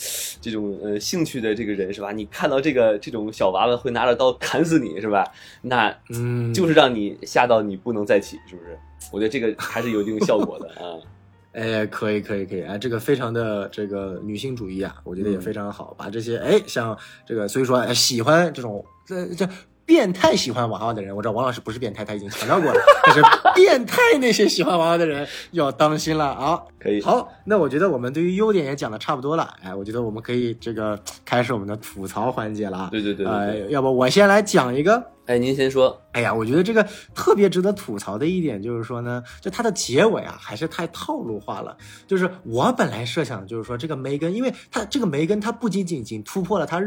[0.41, 2.13] 这种呃兴趣的这个人是吧？
[2.13, 5.25] 你看到这个这种小娃娃会拿着刀砍死你是吧？
[5.63, 8.79] 那嗯，就是让你吓到你不能再起，是不是？
[9.13, 10.97] 我觉得这个还是有一定效果的啊。
[11.53, 16.95] 哎，可以，可以，可以，哎，这个非常的这个女性主义啊，我觉得也嗯非常好，把这些哎，像
[17.27, 19.49] 这个，所以说哎，喜欢这种这这
[19.87, 23.23] 变态喜欢娃娃的人，我知道王老师不是变态，他已经强调过了，但是
[23.55, 26.61] 变态那些喜欢娃娃的人要当心了啊。
[26.79, 32.89] 可以，好，那我觉得我们对于优点也讲的差不多了，哎，我觉得我们可以这个开始我们的吐槽环节了啊。
[32.91, 35.03] 对对对对呃，要不我先来讲一个。
[35.27, 36.01] 哎，您先说。
[36.13, 41.77] 哎呀，我觉得这个特别值得吐槽的一点就是说呢，就它的结尾啊，还是太套路化了。
[42.07, 46.79] 就是我本来设想就是说，这个梅根，因为它这个梅根，它不仅仅仅突破了它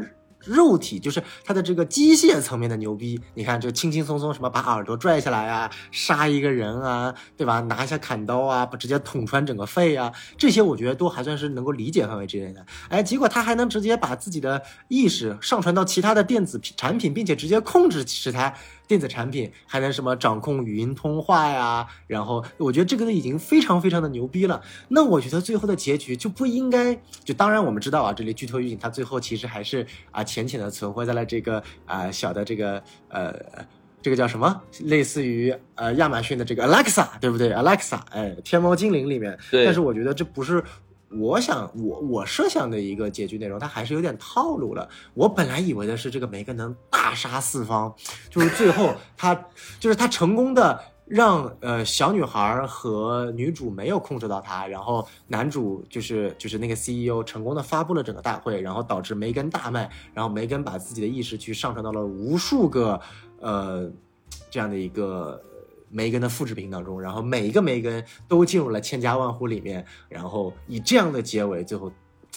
[0.46, 3.20] 肉体，就是他的这个机械层面的牛逼。
[3.34, 7.60] 你看，就轻轻松松什么把耳朵拽下来啊，杀一个人啊，对吧？
[7.62, 12.66] 拿一下砍刀啊，不直接捅穿整个肺啊，这些我觉得都还算是能够理解范围之内的。
[12.90, 18.56] 哎，结果他还能直接把自己的意识上传到其他的电子产品，并且直接控制食材
[18.90, 21.88] 电子产品，还能什么掌控语音通话呀？
[22.08, 24.62] 然后我觉得这个都已经非常非常的牛逼了。
[24.88, 33.34] 那我觉得最后的结局就不应该，就当然我们知道啊，这里剧透预警，它最后其实还是啊浅浅的存活在了这个啊小的这个呃。
[34.02, 34.62] 这个叫什么？
[34.86, 39.38] 类似于呃亚马逊的这个 Alexa，对不对？Alexa，哎，天猫精灵里面。
[39.52, 39.66] 对。
[39.66, 40.64] 但是我觉得这不是
[41.12, 44.88] 我想我我设想的一个结局内容，它还是有点套路了。
[45.14, 47.94] 我本来以为的是这个梅根能大杀四方，
[48.30, 49.34] 就是最后 他
[49.80, 63.00] 就是他成功的让呃小女孩和女主没有控制到他，然后男主就是就是那个 CEO 成功的发布了整个大会，然后导致梅根大卖，然后梅根把自己的意识去上传到了无数个。
[63.42, 63.90] 呃，
[64.52, 65.42] 这样的一个
[65.90, 71.92] 梅根的复制品当中，然后每一个梅根都进入了千家万户里面，然后以这样的结尾，最后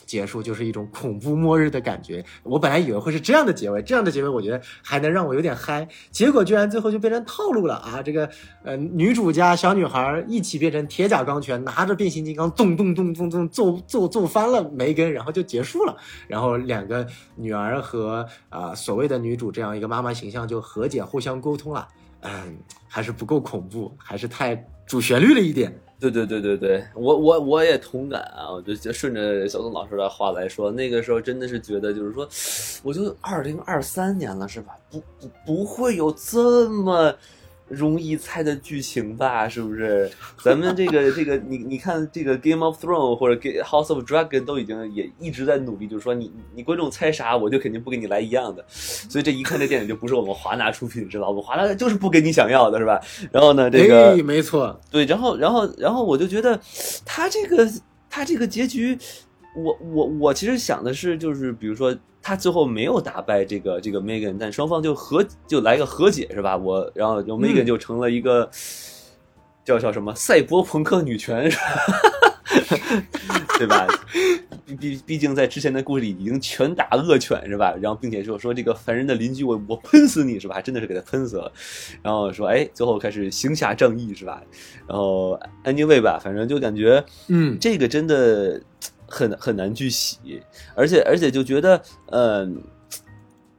[0.07, 2.25] 结束就是一种恐怖末日的感觉。
[2.43, 8.03] 我本来以为会是这样的结尾，这样的结尾我觉得还能让我有点嗨，结果居然最后就变成套路了啊！
[8.03, 8.29] 这个
[8.63, 15.97] 呃，女主家小女孩一起变成铁甲钢拳，拿着变形金刚咚咚咚咚咚揍揍揍翻了梅根，然后就结束了。
[16.27, 21.87] 然后两个女儿和啊所谓的女主这样一个妈妈形象就和解，互相沟通了。
[22.23, 22.57] 嗯，
[22.89, 24.57] 还是不够恐怖，还是太
[24.87, 25.73] 主旋律了一点。
[26.01, 28.51] 对对对对对，我我我也同感啊！
[28.51, 32.29] 我就顺着小宋老师的话来说，那个时候真的是觉得，就是说，
[32.83, 34.77] 我就二零二三年了，是吧？
[34.91, 37.15] 不不不会有这么。
[37.73, 40.11] 容易猜的剧情吧，是不是？
[40.43, 48.65] 咱们这个 这个，你你看这个《Game of Thrones》或者《House of Dragon》都已经也一直在努力，就是说你你观众猜啥，我就肯定不给你来一样的。
[48.69, 51.29] 所以这一看这电影就不是我们华纳出品，知道吧？
[51.31, 53.01] 我们华纳就是不给你想要的，是吧？
[53.31, 56.61] 然后呢，这个没错，对，然后然后然后我就觉得
[57.05, 57.69] 他这个
[58.11, 58.99] 他这个结局，
[59.57, 61.97] 我我我其实想的是，就是比如说。
[62.25, 66.57] 他最后没有打败这个这个 Megan，但双方就和就来个和解是吧？
[66.57, 68.49] 我然后就 Megan 就成了一个
[69.65, 71.65] 叫叫什么赛博朋克女权是吧？
[73.59, 73.89] 对吧？
[74.65, 77.75] 毕毕毕竟在之前的故事里已经拳打恶犬是吧？
[77.83, 80.55] 然后并且说说这个烦人的邻居我我喷死你是吧？
[80.55, 81.53] 还真的是给他喷死了。
[82.05, 84.41] 然后说哎，最后开始行侠仗义是吧？
[84.87, 85.33] 然后
[85.65, 88.63] 安妮卫吧，反正就感觉嗯，这个真的。
[89.13, 90.43] 很很难去洗，
[90.75, 92.63] 而且而且就觉得，嗯，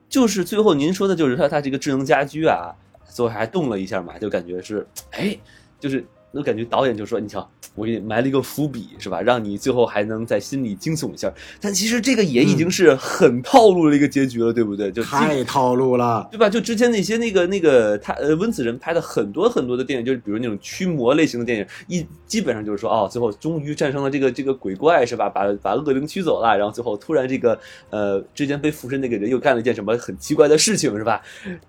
[0.09, 2.73] 就是最后您说的就是说它这个智能家居啊，
[3.07, 5.37] 最后还动了一下嘛，就感觉是，哎，
[5.79, 7.49] 就是我感觉导演就说，你瞧。
[7.75, 9.19] 我给你埋了一个伏笔，是吧？
[9.19, 11.33] 让你最后还能在心里惊悚一下。
[11.59, 14.91] 但其实这个也已经是很套路的一个结局了，对不对？
[14.91, 16.47] 就太套路了，对吧？
[16.47, 25.27] 就之前那些那个那个他呃温子仁拍的很多很多的电影，就是比如那种驱魔类型的电影，一基本上就是说，哦，最后终于战胜了这个这个鬼怪，是吧？
[25.27, 31.19] 把把恶灵驱走了，然后最后突然这个呃之前被附身那个人又干了一件什么很奇怪的事情，是吧？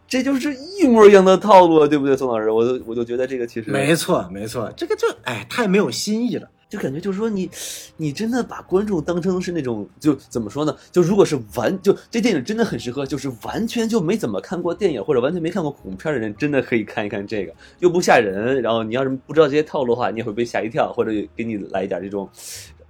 [0.07, 2.51] 这就是一模一样的套路，对不对，宋老师？
[2.51, 5.91] 我都我就觉得这个其实没错没错，这个就哎太没有。
[5.95, 7.49] 新意了，就感觉就是说你，
[7.97, 10.77] 你真的把观众当成是那种，就怎么说呢？
[10.91, 18.61] 就如果是完，就这电影真的很适合，就是完全就没怎么看过电影或者完全没看过恐怖片的人，真的可以看一看这个，又不吓人。
[18.61, 22.29] 然后你要是不知道这些套路的话，你也会被吓一跳，或者给你来一点这种。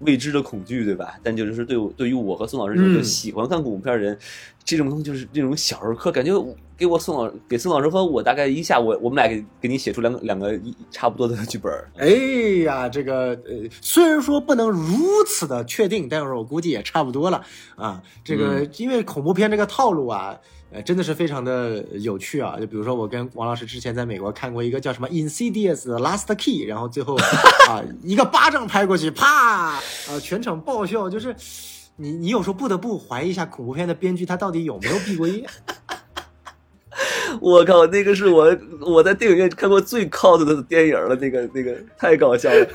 [0.01, 1.19] 未知的恐惧，对吧？
[1.23, 4.19] 但就是，对我对于我和宋老师这种喜欢看恐怖片的人，
[4.65, 6.33] 这种东西就是这种小儿科，感觉
[6.77, 10.59] 给我宋老给宋老师和我大概一下，我我们俩给给你写出两个两个
[10.91, 11.73] 差不多的剧本。
[11.97, 12.09] 哎
[12.65, 17.45] 呀，这个呃，虽然说不能如此的确定，但是我估计也差不多了
[17.77, 18.03] 啊。
[18.23, 20.39] 这个因为恐怖片这个套路啊。
[20.75, 22.57] 呃，真的是非常的有趣啊！
[22.59, 27.15] 就比如说，我跟王老师之前在美国看过一个叫什么《Insidious Last Key》，然后最后
[27.69, 29.81] 啊，一个巴掌拍过去，啪，啊，
[30.21, 31.09] 全场爆笑。
[31.09, 31.33] 就是
[31.95, 35.47] 你，你有时候不得不怀疑一下恐怖片的编剧他到底有没有毕过业。
[37.41, 42.67] 我靠，那个是我我在电影院看过最 cos 的电影了，那个那个太搞笑了。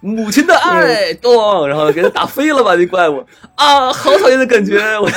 [0.00, 5.10] 母亲的爱，咚，然后给他打飞了吧，那怪物啊，好讨厌的感觉，我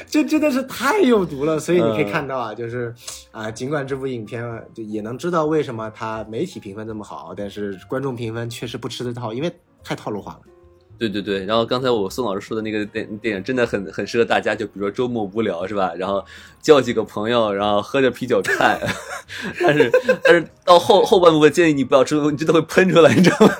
[0.08, 1.58] 这真的是太有毒了。
[1.58, 2.94] 所以你可以看到啊，就是
[3.30, 4.42] 啊，尽管这部影片
[4.74, 10.40] 就也能知道为什么它媒体评分这么好，但是观众评分确实不吃这套，因为太套路化了。
[10.98, 15.92] 对对对，然后刚才我宋老师说的那个电电影真的很很适合大家，就比如说周末无聊是吧？
[15.94, 16.24] 然后
[16.60, 18.80] 叫几个朋友，然后喝着啤酒看。
[19.62, 19.92] 但是
[20.24, 23.52] 但是到后后半部分建议你不要吃，你真的会喷出来，你知道吗？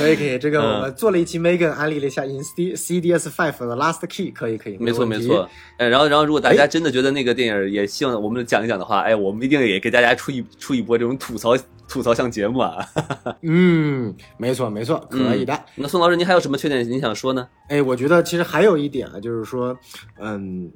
[0.00, 11.56] 可以可以，这个嗯我们做了一期 Megan 安利了一下 in C CDS Five 的 Last Key，可以可以，没错没错，，哎，然后然后如果大家真的觉得那个电影也希望我们讲一讲的话，哎，我们一定也给大家出一出一波这种吐槽
[11.88, 12.76] 吐槽向节目啊。
[13.42, 15.58] 嗯，没错没错，可以的。
[15.74, 17.46] 那宋老师，您还有什么缺点您想说呢？
[17.68, 19.76] 哎，我觉得其实还有一点啊，就是说，
[20.20, 20.70] 嗯，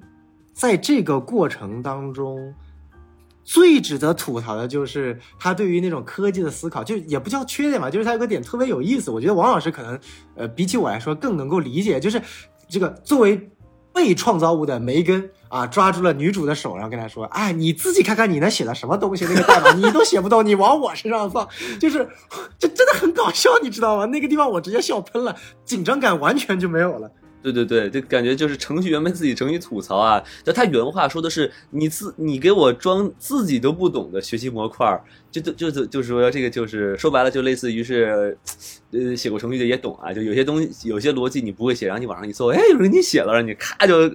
[0.53, 2.53] 在这个过程当中，
[3.45, 9.11] 最值得吐槽的就是他对于那种科技的思考，就也不叫缺点吧，就是他有个点特别有意思。
[9.11, 9.99] 我觉得王老师可能，
[10.35, 12.21] 呃，比起我来说更能够理解，就是
[12.69, 13.51] 这个作为
[13.93, 22.09] 被创造物的梅根啊，抓住了女主的手，然后跟她说：“哎，你自己看看你那写的什么东西，那个代码你都写不懂，你往我身上放，就是
[22.59, 24.07] 这真的很搞笑，你知道吗？
[24.07, 27.11] 那个地方我直接笑喷了，紧张感完全就没有了。”
[27.53, 30.23] 对对对，就感觉就是程序员们自己程序吐槽啊。
[30.43, 34.99] 就他原话说的是：“你自你给我装自己都不懂的学习模块，
[35.31, 38.37] 就就就就就是说这个就是说白了就类似于是，
[38.95, 40.13] 呃，写过程序的也懂啊。
[40.13, 44.09] 就有些东西有些逻辑你不会写，然后你往上一搜，哎，有人给你写了，然后你咔就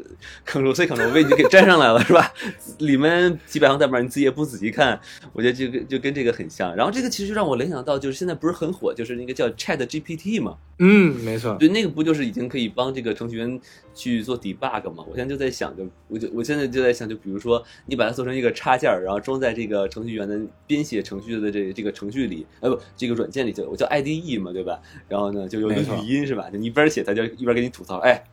[0.47, 2.32] Ctrl C Ctrl V 你就给粘上来了，是吧？
[2.80, 4.99] 里面几百行代码你自己也不仔细看，
[5.34, 6.75] 我觉得这个就跟这个很像。
[6.75, 10.55] 然后这个其实就让我联想到，就是现在不是很火，就是那个叫 Chat GPT 嘛。
[10.82, 11.57] 嗯，没错。
[11.59, 13.59] 对，那个不就是已经可以帮这个程序员
[13.93, 15.03] 去做 debug 嘛？
[15.09, 24.68] 我现在就在想，就我就我现在就在想，就比如说你把它做成一个插件儿，然后装在这个程序员的编写程序的这这个程序里，呃不，这个软件里就我叫 IDE 嘛，对吧？
[25.07, 26.49] 然后呢，就有一个语音是吧？
[26.51, 28.24] 就你一边写，他就一边给你吐槽，哎。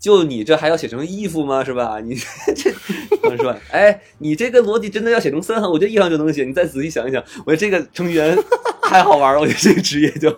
[0.00, 1.64] 就你这还要写成衣服吗？
[1.64, 1.98] 是吧？
[2.06, 2.70] 你这
[3.20, 5.68] 他们说，哎，你这个逻辑真的要写成三行？
[5.68, 6.44] 我觉得一行就能写。
[6.44, 8.38] 你再仔细想一想，我觉得这个程序员
[8.80, 9.40] 太好玩了。
[9.40, 10.30] 我觉得这个职业就，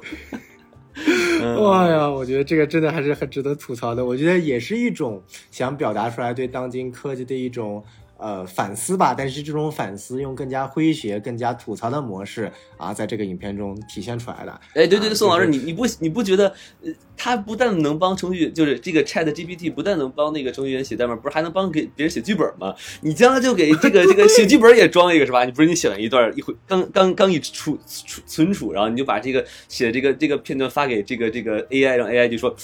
[1.43, 4.03] 嗯哇呀，我觉得这个真的还是很值得吐槽的。
[4.03, 7.85] 我觉得也是一种想表达出来对当今科技的一种
[8.21, 9.15] 呃反思吧。
[9.17, 14.61] 但是这种反思用更加诙谐、更加吐槽的模式啊，在这个影片中体现出来的。
[14.75, 16.49] 哎，对对宋老师，你你不你不觉得，
[16.83, 22.75] 呃，他不但能帮程序，就是这个 Chat GPT 不但能帮那个程序员写代码，不是还能帮给别人写剧本吗？
[23.01, 25.45] 你将来就给这个这个写剧本也装一个是吧？
[25.45, 32.55] 你不是你写完一段一回刚刚刚一储储存储，然后你就把这个写这个这个片段发给这个这个 AI，让 AI 就说，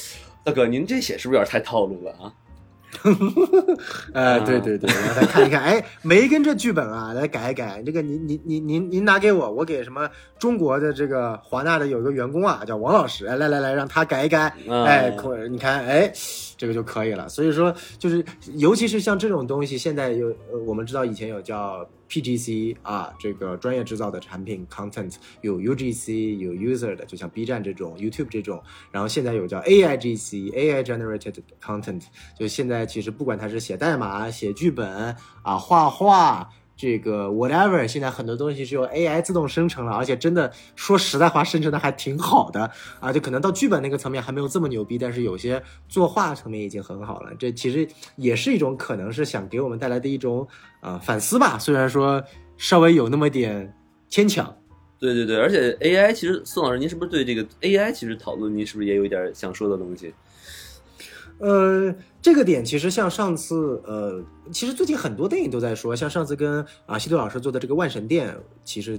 [0.45, 2.33] 大哥，您这写是不是有点太套路了啊？
[4.13, 4.45] 呃，啊。
[4.47, 7.83] 对对对，然后来看一看，哎，没跟这剧本啊，来改一改。
[7.85, 16.13] 这个您您您您您拿给我，我给什么中国的这个华纳的有一个员工啊，叫王老师，哎，来来来，让他改一改，嗯哎，可你看，哎，
[16.57, 17.29] 这个就可以了。
[17.29, 32.03] 所以说，就是尤其是像这种东西，现在有呃，我们知道以前有叫 PGC 啊，这个专业制造的产品 content，有 UGC，有 user 的，就像 B 站这种、YouTube 这种，然后现在有叫 AIGC AI generated content，
[32.39, 36.51] 就现在其实不管它是写代码、写剧本啊、画画。
[36.77, 42.71] 这个 whatever，现在很多东西是由 AI 自动生成了，而且真的说实在话，生成的还挺好的
[43.01, 43.11] 啊。
[43.11, 47.33] 就可能到剧本那个层面还没有这么牛逼，但是有些作画层面已经很好了。
[47.39, 50.47] 这其实也是一种可能是想给我们带来的一种
[50.83, 52.23] 呃反思吧，虽然说
[52.59, 53.75] 稍微有那么点
[54.11, 54.55] 牵强。
[54.99, 60.13] 对对对，而且 AI 其实宋老师，您是不是对这个 AI 其实讨论，您是不是也有一点想说的东西？
[61.39, 68.29] 呃，这个点其实像上次，呃，其实最近很多电影都在说，像上次跟啊西多老师做的这个《万神殿》，
[68.65, 68.99] 其实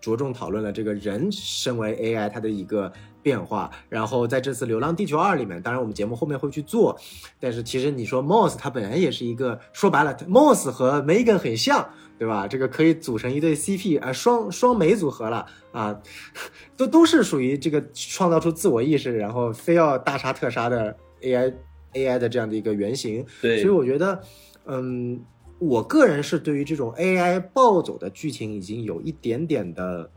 [0.00, 3.70] 着重讨论了这个人身为 AI 它的一个变化。
[3.88, 6.98] 然后在这次《流浪地球二》里面，当然我们节目后面会去做，
[7.38, 11.88] 但是其实你说 Moss 它本来也是一个，说白了，Moss 和 Megan 很像。
[12.18, 12.48] 对吧？
[12.48, 16.00] 这个可以组成一对 CP 啊，双双美组合了啊，
[16.74, 21.52] 都都是属于这个创造出自我意识，然后非要大杀特杀的 AI
[21.96, 23.24] AI 的这样的一个原型。
[23.40, 24.20] 对，所以我觉得，
[24.66, 25.20] 嗯，
[25.58, 30.10] 我个人是对于这种 AI 暴走的剧情已经有一点点的，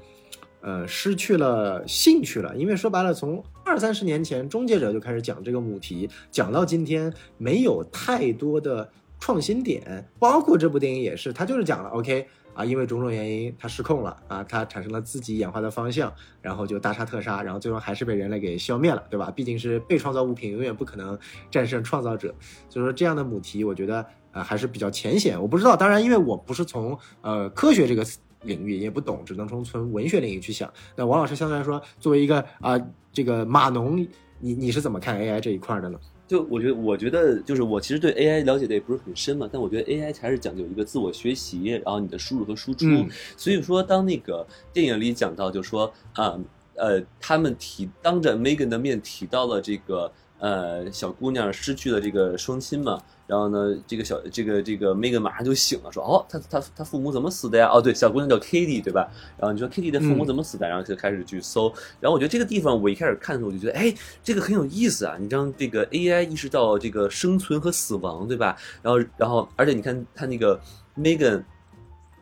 [0.61, 2.55] 呃，失去了兴趣了。
[2.55, 10.09] 因为说白了，从二三十年前《终结者》就开始讲这个母题，讲到今天，没有太多的创新点。
[10.19, 12.27] 包括这部电影也是，它就是讲了 OK。
[12.59, 19.31] 啊，因为种种原因，它失控了啊，它产生了自己演化的方向，然后就大杀特杀，然后最终还是被人类给消灭了，对吧？
[19.31, 21.17] 毕竟是被创造物品，永远不可能
[21.49, 22.35] 战胜创造者。
[22.67, 25.41] 所以说这样的母题，我觉得呃还是比较浅显。
[25.41, 28.05] 我不知道，当然因为我不是从呃科学这个
[28.41, 30.69] 领域也不懂，只能从从文学领域去想。
[30.97, 32.77] 那王老师相对来说，作为一个啊、
[33.13, 34.05] 这个码农，
[34.39, 35.97] 你你是怎么看 AI 这一块的呢？
[36.29, 42.85] 就我觉得，我觉得就是我其实对 AI 了解的也不是很深嘛，但我觉得 AI 还是讲究一个自我学习，然后你的输入和输出。
[42.85, 46.39] 嗯所以说，当那个电影里讲到，就说啊
[46.75, 57.69] 呃他们提当着 Megan 的面提到了这个呃小姑娘失去了这个双亲嘛，然后呢，这个小这个这个 Megan 马上就醒了，说哦，她她她父母怎么死的呀？
[57.71, 59.09] 哦，对，小姑娘叫 Kitty 对吧？
[59.37, 60.67] 然后你说 Kitty 的父母怎么死的？
[60.67, 65.17] 然后就开始去搜，然后我觉得这个地方我一开始看的时候我就觉得，哎，这个很有意思啊！
[65.19, 68.55] 你让这个 AI 意识到这个生存和死亡，对吧？
[68.81, 70.59] 然后然后而且你看他那个
[70.97, 71.43] Megan。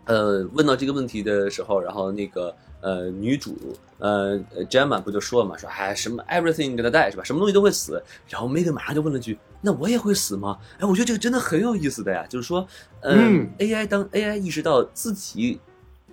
[0.08, 3.58] 呃，问到这个问题的时候，然后那个呃女主
[4.00, 4.40] 呃
[4.70, 7.24] Gemma 不就说了嘛，说哎什么 everything gonna die 是吧？
[7.24, 8.02] 什么东西都会死。
[8.30, 10.58] 然后 Megan 马上就问了句，那我也会死吗？
[10.80, 12.66] 哎，我觉得这个真的很有意思的呀，就是说，
[13.02, 15.60] 嗯，AI 当 AI 意识到自己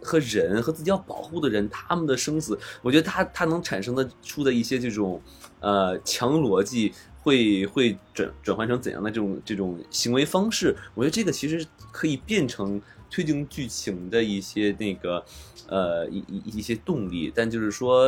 [0.03, 5.23] 和人和自己要保护的人他们的生死，我觉得它它能产生的出的一些这种
[5.61, 6.93] 呃强逻辑，
[7.23, 10.75] 会会转转换成怎样的这种这种行为方式？
[10.95, 12.83] 我觉得这个其实可以变成。
[13.15, 15.25] 推进剧情的一些那个，
[15.69, 18.07] 呃，一一一些动力，但就是说，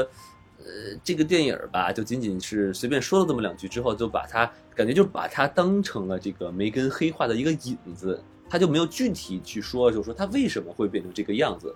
[0.59, 11.73] 呃，这个电影吧，就仅仅是随便说了这么两句之后，就把它感觉就把它当成了这个梅根黑化的一个引子，他就没有具体去说，就说他为什么会变成这个样子。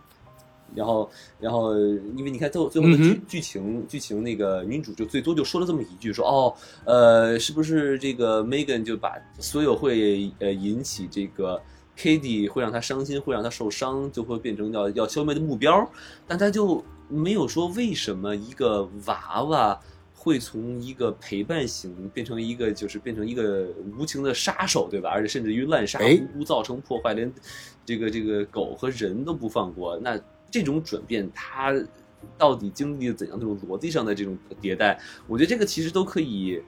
[0.74, 1.08] 然后，
[1.38, 1.78] 然后，
[2.16, 6.52] 因为你看最后最后的剧剧情，剧情那个女主就最多就说了这么一句，说哦，
[6.84, 11.62] 呃，是不是这个 Megan 就把所有会呃引起这个。
[12.00, 15.86] Kitty 会让他伤心，会让他受伤，就会变成要要消灭的目标，
[16.26, 19.78] 但他就没有说为什么一个娃娃
[20.14, 25.10] 会从一个陪伴型变成一个就是变成一个无情的杀手，对吧？
[25.10, 27.30] 而且甚至于滥杀无辜，造成破坏，连
[27.84, 29.98] 这个这个狗和人都不放过。
[29.98, 30.18] 那
[30.50, 31.74] 这种转变，他
[32.38, 34.98] 到底经历了怎样这种逻辑上的这种迭代？
[35.26, 36.60] 我觉得这个其实都可以，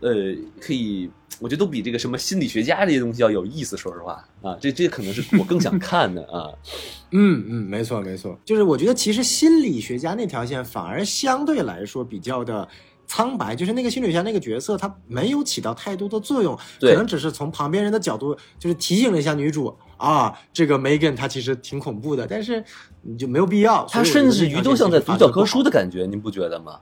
[0.00, 1.10] 呃，可以。
[1.38, 3.74] 我觉得都比这个什么心理学家这些东西要有意思。
[3.74, 6.52] 说实话啊，这这可能是我更想看的啊。
[7.12, 12.68] 嗯嗯，没错没错，就是我觉得其实心理学家那条线反而相对来说比较的
[13.06, 22.64] 苍白，就是那个心理学家那个角色他没有起到太多的作用，可能只是从旁边人的角度就是提醒了一下女主啊，这个 Megan 她其实挺恐怖的，但是
[23.02, 23.86] 你就没有必要。
[23.86, 26.80] 他甚至于都像在读教科书的感觉，您不觉得吗？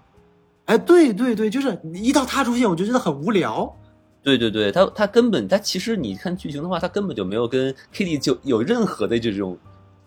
[0.66, 3.74] 哎，对对对，就是一到他出现，我就觉得很无聊。
[4.22, 9.56] 对对对，他他根本他其实你看剧情的话，他根本就没有跟 Kitty 就有任何的这种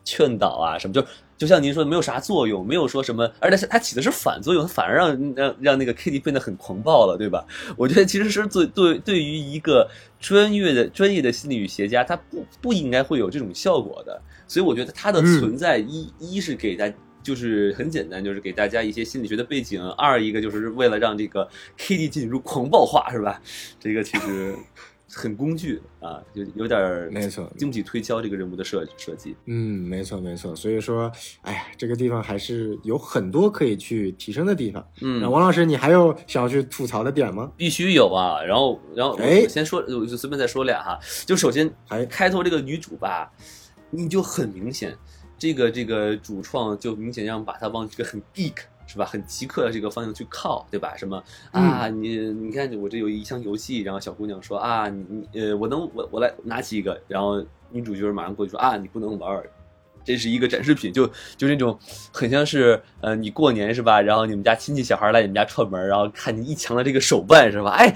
[0.04, 1.06] 劝导啊什么，就
[1.38, 7.45] 就像您说的没有啥作用，没有说什么，而且它起的是反作用，反而让让让那个 Kitty 变得很狂暴了，对吧？
[7.78, 9.89] 我觉得其实是对对对于一个
[10.20, 16.91] 专业的专业的心理学家，他不不应该会有这种效果的，所以我觉得它的存在一一是给大。
[17.24, 19.88] 就是很简单，就是给大家一些心理学的背景。
[19.91, 21.47] 二一个就是为了让这个
[21.78, 23.39] Kitty 进入狂暴化，是吧？
[23.80, 24.56] 这个其实
[25.14, 29.36] 很工具啊，就有点没错，经不起推敲这个人物的设设计。
[29.45, 30.55] 嗯，没错没错。
[30.55, 34.86] 所以说，哎呀，这个地方还是有很多可以去提升的地方。
[35.01, 37.51] 嗯，王老师，你还有想要去吐槽的点吗？
[37.57, 38.41] 必须有啊。
[38.41, 40.99] 然后，然后我先说，我就随便再说俩哈。
[41.26, 43.32] 就首先，还开头这个女主吧，
[43.89, 44.97] 你就很明显。
[45.38, 48.53] 这个这个主创就明显让把她往这个很 geek
[48.92, 50.98] 是吧，很极客的这个方向去靠，对吧？
[50.98, 51.88] 什么啊？
[51.88, 59.42] 你你看我这有一箱游戏，然后小姑娘说啊，你你呃，我能我我来拿起一个，然后女主角马上过去说啊，你不能玩，
[60.04, 61.80] 这是一个展示品，就就那种
[62.12, 64.02] 很像是呃，你过年是吧？
[64.02, 67.70] 然后你们家亲戚小孩来你们家串门，然后看你一墙的这个手办是吧？
[67.72, 67.96] 哎，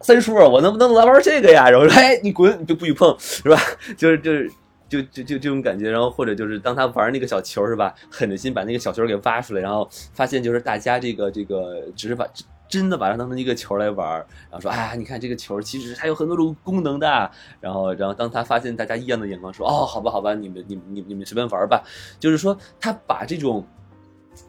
[0.00, 1.70] 三叔，我能不能来玩这个呀？
[1.70, 3.56] 然后说哎，你滚，你就不许碰，是吧？
[3.96, 4.50] 就 是就是。
[4.90, 12.26] 就就就这种感觉，然后或者就是当他玩那个小球是吧，狠着心把那个小球给挖出来，然后发现就是大家这个这个只是把
[12.68, 14.06] 真的把它当成一个球来玩，
[14.50, 17.30] 然后说哎呀，你看这个球其实它有很多种功能的，
[17.60, 21.82] 然后然后当他发现大家异样的眼光，说哦，好吧好吧，你们你们你们你们随便玩吧，
[22.18, 23.64] 就是说他把这种。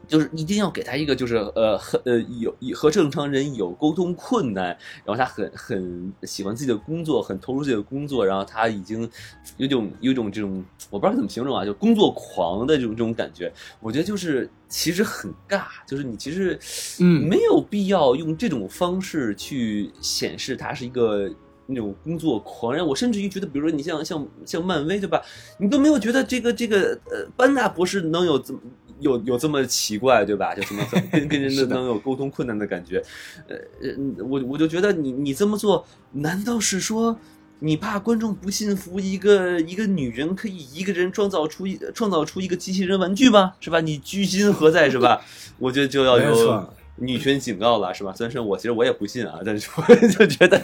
[0.08, 4.66] 就是一定要给他一个，就是呃，很呃有和正常人有沟通困难，
[5.06, 9.10] 然后他很很喜欢自己的工作，很投入自己的工作，然后他已经
[9.56, 13.52] 有种有种这种我不知道怎么形容啊，就工作狂的这种这种感觉。
[13.80, 16.60] 我觉得就是其实很尬，就是你其实
[17.00, 21.34] 嗯没有必要用这种方式去显示他是一个
[21.68, 22.86] 那种工作狂人。
[22.86, 25.22] 我甚至于觉得，比如说你像像像漫威对吧，
[25.58, 28.60] 你都没有觉得这个这个呃班纳博士能有这么。
[29.02, 30.56] 有有这么奇怪，对吧？
[30.56, 30.82] 就什么
[31.12, 33.04] 跟跟人能有沟通困难的感觉，
[33.50, 37.18] 呃呃，我我就觉得你你这么做，难道是说
[37.60, 43.54] 你怕观众不信服一个一个女人可以一个人创造出一创造出一个机器人玩具吗？
[43.60, 43.82] 是吧？
[43.82, 44.90] 你居心何在？
[44.90, 45.22] 是吧？
[45.60, 48.14] 我觉得就要有女权警告了，是吧？
[48.16, 50.62] 虽然说我其实我也不信啊，但是我就觉得，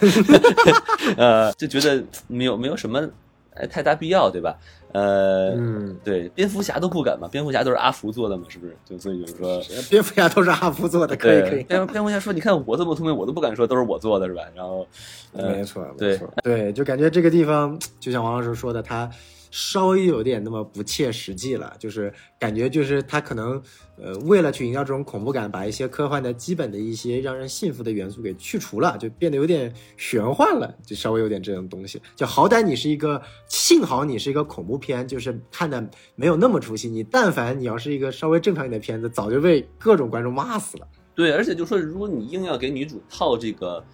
[1.16, 3.08] 呃，就觉得没有没有什么。
[3.54, 4.56] 哎，太大必要，对吧？
[4.92, 8.74] 呃，嗯，对，蝙蝠侠都不敢嘛，蝙蝠侠都是阿福做的嘛，是不是？
[8.84, 9.60] 就所以就是说，
[9.90, 11.64] 蝙蝠侠都是阿福做的，可以可对，以。
[11.64, 14.42] 蝙蝙蝠侠说，你看我这么聪明，我都不敢说都是我做的，是吧？
[14.54, 14.86] 然后，
[15.32, 19.10] 呃没，错，对没错，对，就感觉这个地方，就像王老师说的，他
[19.50, 23.62] 稍微有点那么不切实际了，就是感觉就是他可能
[23.96, 32.00] 呃为了去营造这种恐怖感，把一些科幻的基本的一些让人信服的元素给去除了，就变得有点玄幻了，就稍微有点这种东西。
[32.14, 36.88] 就好歹你是一个，幸好你是一个恐怖片，就是看的没有那么出戏。
[36.88, 40.86] 你但凡你要是一个稍微正常一点的片子，早就被各种观众骂死了。
[41.14, 43.84] 对，而且就说，如果你硬要给女主套这个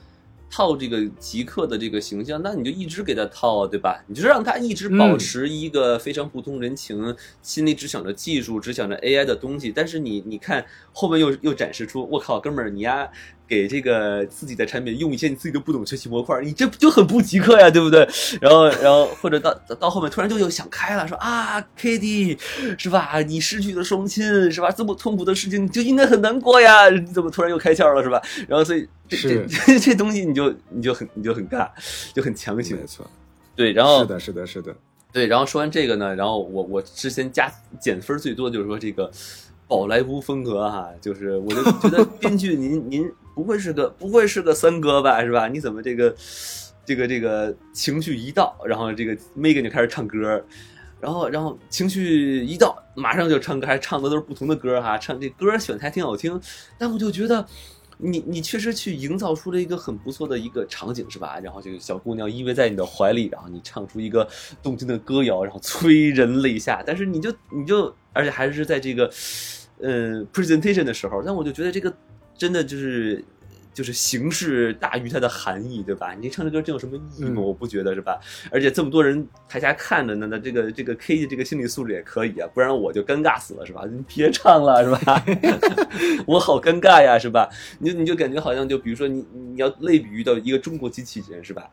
[0.54, 4.00] 套这个极客的这个形象，那你就一直给他套，对吧？
[4.06, 9.72] 你就让他一直保嗯持一个非常不通人情，心里只想着技术，只想着 AI 的东西。
[9.74, 13.10] 但是你你看后面又又展示出，我靠，哥们儿，你呀
[13.46, 18.08] 给这个自己的产品用一些你自己都不懂学习模块，你这 就很不极客呀，对不对？
[18.40, 22.38] 然后然后或者到到后面突然就又想开了，说啊，Kitty
[22.78, 23.20] 是吧？
[23.20, 24.70] 你失去了双亲是吧？
[24.70, 28.20] 这么痛苦的事情你就应该很难过呀，你怎么突然又开窍了是吧？
[28.48, 31.68] 然后所以这这这这东西你就你就很你就很尬，
[32.14, 32.86] 就很强行没。
[32.86, 33.08] 错，
[33.54, 34.74] 对，然后是的，是的，是的。
[35.12, 39.08] 对，然后说完这个呢，然后我我之前加减分最多就是说这个
[39.68, 45.48] 宝莱坞风格哈、就是我就觉得编剧您您不会是个不会是个三哥吧是吧？
[45.48, 46.14] 你怎么这个
[46.84, 50.44] 这个这个情绪一到，然后这个 Megan 就开始唱歌。
[51.00, 56.40] 然后，然后情绪一到，马上就唱歌，还唱的都是不同的歌哈，唱这歌选的还挺好听，
[56.78, 57.46] 但我就觉得，
[57.98, 61.38] 你你确实去营造出了一个很不错的一个场景是吧？
[61.40, 64.26] 然后这个小姑娘依偎在你的怀里，然后你唱出一个
[64.62, 66.82] 动听的歌谣，然后催人泪下。
[66.86, 69.04] 但是你就你就，而且还是在这个
[69.80, 71.92] 呃 presentation 的时候，但我就觉得这个
[72.36, 73.24] 真的就是。
[73.74, 76.14] 就是形式大于它的含义，对吧？
[76.14, 77.32] 你唱这歌真有什么意义吗？
[77.34, 78.20] 嗯我不觉得，是吧？
[78.52, 83.82] 而且这么多人台下看着呢，那这个这个 K 的这个心理素质也可以啊，不然我就尴尬死了，是吧？
[83.90, 85.24] 你别唱了，是吧？
[86.24, 87.48] 我好尴尬呀，是吧？
[87.80, 91.68] 你你就感觉好像就比如说你你要类比于到一个中国机器人，是吧？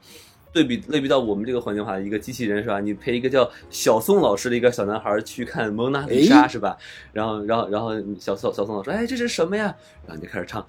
[0.53, 2.79] 对比类比到我们这个环境话，一个机器人是吧？
[2.79, 6.75] 你陪一个叫小宋老师的一个小男孩去看《蒙娜丽莎》哎是吧？
[7.13, 9.75] 然后然后然后小宋小宋老师，哎，这是什么呀？
[10.05, 10.65] 然后你就开始唱。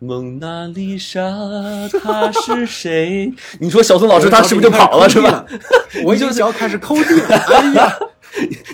[0.00, 1.20] 蒙娜丽莎，
[2.02, 3.32] 她是谁？
[3.60, 5.46] 你说小宋老师他是不是就跑了，是吧？？
[6.04, 7.36] 我已经脚开始抠地了。
[7.54, 7.98] 哎呀，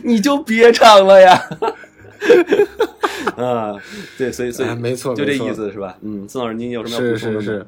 [0.04, 1.48] 你就别唱了呀。
[3.36, 3.74] 啊，
[4.16, 5.96] 对，所以所以、哎没错就这意思是吧？
[6.00, 7.44] 嗯，宋老师，您有什么要补是充的吗？
[7.44, 7.66] 是是，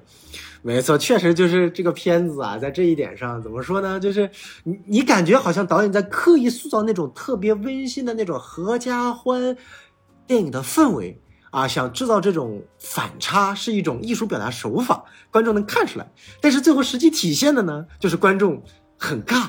[0.62, 3.98] 没错，确实就是这个片子啊，在这一点上怎么说呢？
[3.98, 4.30] 就是
[4.64, 9.56] 你你感觉好像导演在刻意塑造那种特别温馨的那种合家欢
[10.26, 11.18] 电影的氛围
[11.50, 16.12] 啊，想制造这种反差是一种艺术表达手法，观众能看出来。
[16.40, 18.62] 但是最后实际体现的呢，就是观众
[18.98, 19.46] 很尬，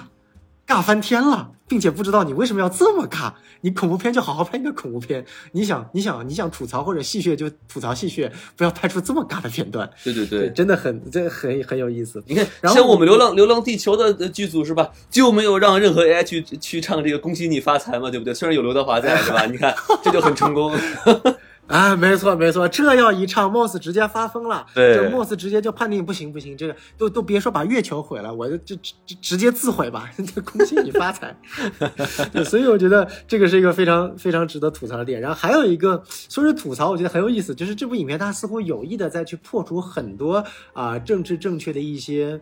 [0.72, 3.34] 尬翻天了，并且不知道你为什么要这么尬。
[3.64, 9.88] 你恐怖片就好好拍一个恐怖片，你想你想你想吐槽或者戏谑就吐槽戏谑，不要拍出这么尬的片段。
[10.04, 10.50] 对对对，对。
[10.52, 12.24] 真的很这很很有意思。
[12.26, 18.34] 你看，然后像我们《流浪流浪地球》的呃剧组是吧，就没有让任何 AI 去去唱这个“恭喜你发财”嘛，对不对？
[18.34, 19.46] 虽然有刘德华在，是吧？
[19.46, 20.74] 你看这就很成功。
[21.72, 24.66] 啊，没错没错，这要一唱，Moss 直接发疯了。
[24.76, 30.10] 对这 Moss 直接就判定不行不行，这个都都别说把月球毁了，我就就直直直接自毁吧，
[30.44, 31.36] 恭喜你发财。
[32.34, 35.22] 对，所以我觉得这个是一个非常非常值得吐槽的点。
[35.22, 40.44] 然后还有一个说是吐槽，我觉得很有意思，就是这部影片它似乎有意的在去破除很多
[40.74, 42.42] 啊、政治正确的一些。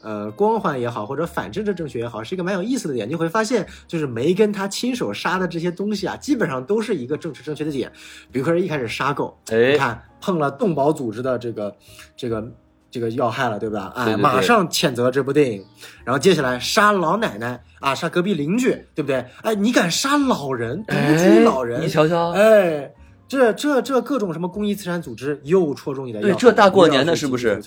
[0.00, 3.08] 呃，光环也好，或者反政治正确也好，是一个蛮有意思的点。
[3.08, 7.90] 你会发现，就是梅根他亲手杀的这些东西啊，基本上都是一个政治正确的点。
[8.30, 11.74] 比如说一开始杀狗，哎你看碰了动保组织的这个
[12.16, 12.48] 这个
[12.90, 13.92] 这个要害了，对吧？
[13.96, 15.64] 哎，对对对马上谴责这部电影。
[16.04, 19.24] 然后接下来杀老奶奶啊，杀隔壁邻居，对不对？
[19.42, 22.88] 哎，你敢杀老人，独居老人，你瞧瞧，哎，
[23.26, 27.60] 这这这各种什么公益慈善组织又戳中你的对这大过年的是不是？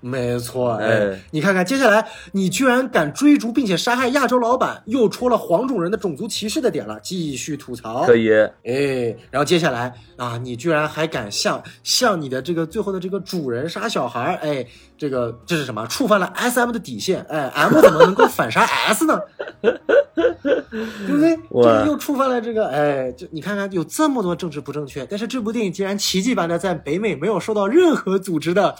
[0.00, 8.04] 没错，哎哎，你看看接下来，你居然敢追逐并且杀害亚洲老板，又戳了黄种人的种族歧视的点了，继续吐槽。
[8.04, 8.30] 可以，
[8.64, 14.66] 哎，然后接下来啊，你居然还敢向向你的这个最后的这个主人杀小孩儿，哎，
[14.96, 15.86] 这个这是什么？
[15.86, 19.20] 触犯了 S M 的底线，哎，M 怎么能够反杀 S 呢？
[19.62, 21.36] 对不对？
[21.50, 28.74] 这个又触犯了这个，哎，就你看看有这么多政治不正确，但是这部电影竟然奇迹般的在北美没有受到任何组织的。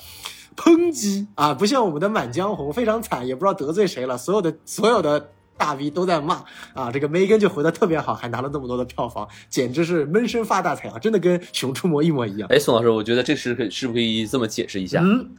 [0.57, 6.45] 抨击啊，不像我们的《满江红》非常惨，也不知道得罪谁了，所有的所有的大 V 都在骂
[6.75, 10.99] 啊，这个梅根就回的特别好，还拿了那么多的票房，简直是闷声发大财啊！
[10.99, 12.49] 真的跟《熊出没》一模一样。
[12.51, 15.01] 哎，宋老师，我觉得这是可是不是可以这么解释一下？
[15.01, 15.31] 嗯，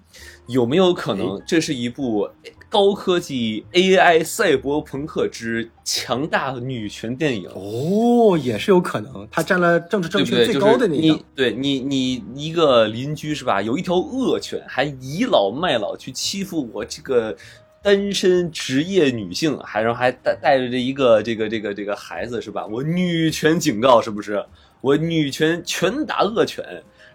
[0.48, 2.30] 有没有可能这是一部
[2.70, 7.50] 高科技 AI 赛博朋克之强大女权电影？
[7.54, 10.26] 哦，也是有可能，它占了政治正？
[10.26, 13.62] 确最高的那一档你，对你，你一个邻居是吧？
[13.62, 17.36] 有一条恶犬，还倚老卖老去欺负我这个
[17.82, 22.66] 单身职业女性，还然后还带带着这一个这个这个这个孩子是吧？
[22.66, 24.44] 我女权警告是不是？
[24.82, 26.64] 我女权拳打恶犬，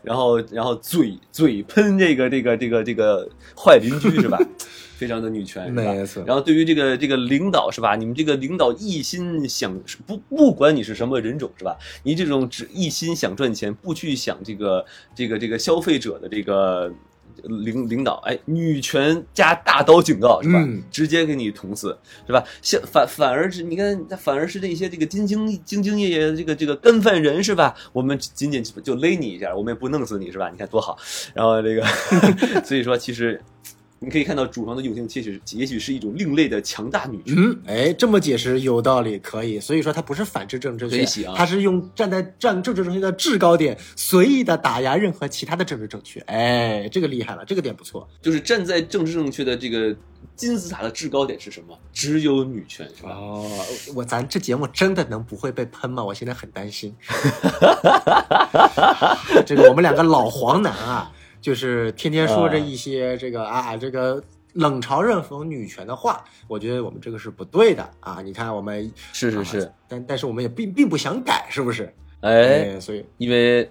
[0.02, 4.38] 然后然后嘴嘴喷这个这个这个这个坏邻居是吧？
[5.00, 7.96] 非常的女权，没错然后对于这个这个领导是吧？
[7.96, 9.74] 你们这个领导一心想
[10.06, 11.74] 不不管你是什么人种是吧？
[12.02, 14.84] 你这种只一心想赚钱，不去想这个
[15.14, 16.92] 这个这个消费者的这个
[17.44, 20.58] 领领导，哎，女权加大刀警告是吧？
[20.62, 21.96] 嗯直接给你捅死
[22.26, 22.44] 是吧？
[22.60, 27.74] 像反反而是你看，反而是那些这个兢兢兢兢业业的这个这个干饭人是吧？
[27.94, 30.50] 我们仅仅就勒你一下，我们也不弄死你是吧？
[30.50, 30.98] 你看多好。
[31.32, 31.82] 然后这个，
[32.66, 33.40] 所以说其实。
[34.02, 37.34] 你可以看到主房的用心，其实也许是一种另类的强大女权。
[37.36, 39.60] 嗯，哎，这么解释有道理，可以。
[39.60, 46.18] 所以说它不是反制政治正确它啊，他是用站在站政治正确的制高点，随意的打压任何其他的政治正确。
[46.20, 48.08] 哎，这个厉害了，这个点不错。
[48.22, 49.94] 就是站在政治正确的这个
[50.34, 51.78] 金字塔的制高点是什么？
[51.92, 53.10] 只有女权，是吧？
[53.10, 53.46] 哦，
[53.94, 56.02] 我咱这节目真的能不会被喷吗？
[56.02, 56.96] 我现在很担心。
[59.44, 64.22] 这个我们两个老黄男啊，就是天天说着一些这个啊这个
[64.54, 68.20] 冷嘲热讽女权的话，我觉得我们这个是不对的啊。
[68.22, 71.92] 你看我们是是是啊但但是我们也并并不想改，是不是？
[72.20, 73.70] 哎，所以因为，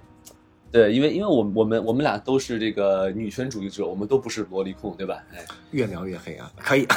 [0.72, 5.22] 对，因为因为我们我们我们俩都是这个女权主义者，我们都不是萝莉控，对吧？
[5.34, 6.88] 哎，越描越黑啊，可以。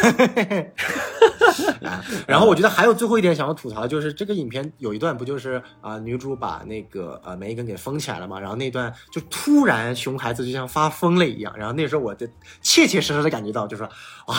[2.27, 12.27] 然后我觉得还有最后一点想要吐槽，就是这个影片有一段不就是啊、女主把那个呃梅根给封起来了嘛，然后那段就突然熊孩子就像发疯了一样，然后那时候我就
[12.61, 13.91] 切切实实的感觉到，就是说
[14.27, 14.37] 哇。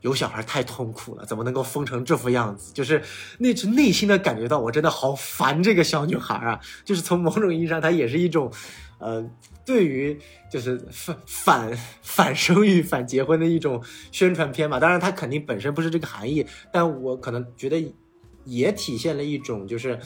[0.00, 2.72] 有小孩太痛苦了，怎么能够疯成这副样子？
[2.72, 3.02] 就是
[3.38, 6.60] 那是内心的感觉到，我真的好烦这个小女孩啊！
[6.84, 8.50] 就是从某种意义上，她也是一种，
[8.98, 9.22] 呃，
[9.64, 10.18] 对于
[10.50, 14.80] 就是反反反生育、反结婚的一种宣传片嘛。
[14.80, 17.94] 当然，它肯定本身不是这个含义，但我可能觉得
[18.44, 19.98] 也体现了一种，就是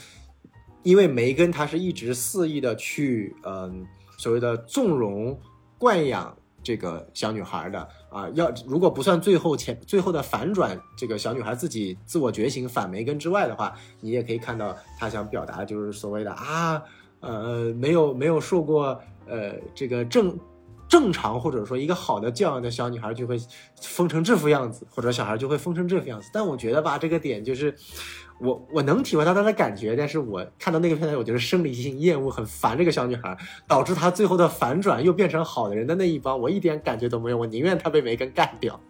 [0.82, 3.86] 因为梅根她是一直肆意的去，嗯、
[4.18, 5.40] 所谓的纵容、
[5.78, 8.28] 惯养这个小女孩的啊。
[8.30, 16.82] 要如果不算最后前最后的反转，这个小女孩自己自我觉醒反梅根之外的话，你也可以看到她想表达就是所谓的啊，
[17.20, 20.36] 呃，没有没有受过呃这个正。
[20.94, 23.36] 正常或者说一个好的教养的小女孩就会
[23.82, 26.30] 疯成这副样子，或者小孩就会疯成这副样子。
[26.32, 27.74] 但我觉得吧，这个点就是
[28.38, 33.36] 我我能体会到她的感觉，但是我看到那个片段，我觉得生理性厌恶，很烦这个小女孩，
[33.66, 38.80] 导致她最后的反转又变成好的人的那一方，我一点感觉都没有，我宁愿她被梅根干掉。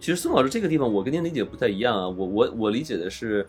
[0.00, 2.08] 其实宋老师这个地方，我跟您理解不太一样啊。
[2.08, 3.46] 我我我理解的是，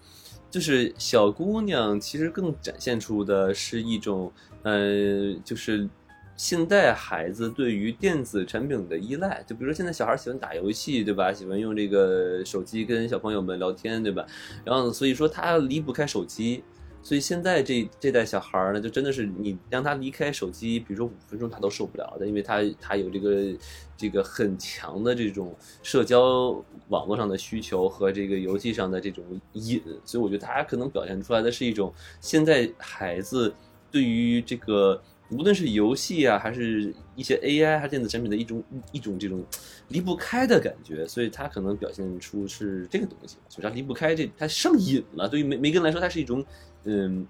[0.52, 4.30] 就是小姑娘其实更展现出的是一种，
[4.64, 5.90] 呃，就是
[6.38, 9.44] 现代孩子对于电子产品的依赖。
[9.48, 11.32] 就比如说现在小孩喜欢打游戏，对吧？
[11.32, 14.26] 喜欢用这个手机跟小朋友们聊天，对吧？
[14.64, 16.64] 然后所以说他离不开手机。
[17.04, 23.56] 所以现在这这代小孩呢，就真的是你让他离开手机，比如说五分钟他都受不了的，因为他他有这个
[23.96, 26.50] 这个很强的这种社交
[26.88, 29.24] 网络上的需求和这个游戏上的这种
[29.54, 33.54] 瘾，所以我觉得他可能表现出来的是一种现在孩子
[33.92, 35.00] 对于这个
[35.32, 39.44] 无论是游戏啊，还是一些 AI 还是电子产品的一种一种这种
[39.88, 45.28] 离不开的感觉，所以它可能表现出是这个东西，就是它离不开这，它上瘾了。
[45.28, 46.46] 对于梅梅根来说，它是一种
[46.84, 47.26] 嗯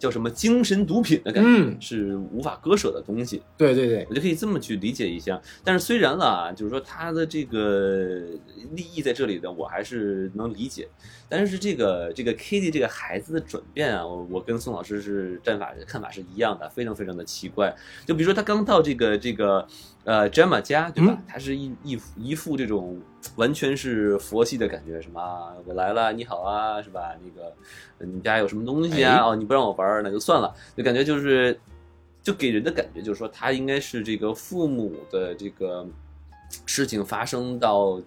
[0.00, 3.42] 叫什么精神毒品的感觉，嗯是无法割舍的东西。
[3.56, 5.40] 对对对，我就可以这么去理解一下。
[5.62, 8.22] 但是虽然啦，就是说他的这个
[8.72, 10.88] 利益在这里的，我还是能理解。
[11.28, 17.72] 但是这个这个 Kitty 这个孩子的转变啊，我我跟宋老师是战法看法是一样的，非常非常的奇怪。
[18.06, 19.64] 就比如说他刚到这个这个
[20.04, 21.12] 呃 Gemma 家，对吧？
[21.16, 23.00] 嗯他是一一一副这种
[23.36, 27.14] 完全是佛系的感觉，什么啊我来了，你好啊，是吧？
[27.22, 27.48] 那个
[27.98, 29.16] 呃你们家有什么东西啊？
[29.16, 30.52] 哎哦，你不让我玩儿，那就算了。
[30.76, 31.58] 就感觉就是，
[32.22, 35.86] 就给人的感觉就是说，他应该是这个父母的这个
[36.66, 38.00] 事情发生到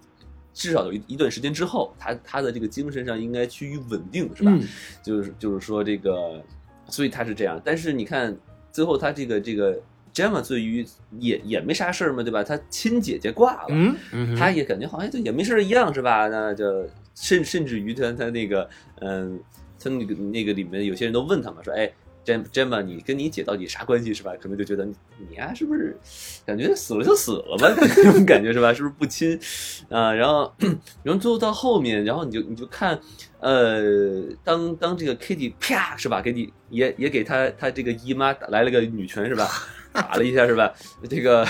[0.52, 4.50] 至少有一一段时间之后，他他的这个精神上应该趋于稳定，是吧？
[4.52, 4.66] 嗯
[5.02, 6.42] 就是就是说这个，
[6.88, 7.60] 所以他是这样。
[7.64, 8.36] 但是你看
[8.72, 9.80] 最后他这个这个
[10.14, 10.86] Gemma 对于
[11.18, 12.44] 也也没啥事儿嘛，对吧？
[12.44, 16.28] 她亲姐姐挂了，嗯嗯哼，他也感觉好像就也没事儿一样，是吧？
[16.28, 18.68] 那就甚甚至于她她那个
[19.00, 19.38] 嗯，
[19.78, 21.90] 她那个那个里面有些人都问她嘛，说哎。
[22.26, 24.32] Jam 你跟你姐到底啥关系是吧？
[24.40, 25.94] 可能就觉得你呀、是不是
[26.46, 28.72] 感觉死了就死了吧， 那种感觉是吧？
[28.72, 29.38] 是不是不亲
[29.90, 30.10] 啊？
[30.10, 30.50] 然后
[31.02, 32.98] 然后最后到后面，然后你就你就看，
[33.40, 39.46] 呃，当当这个 Kitty 啪是吧，给你也也给他他这个姨妈来了个女拳是吧？
[39.94, 40.70] 打了一下是吧？
[41.08, 41.46] 这个，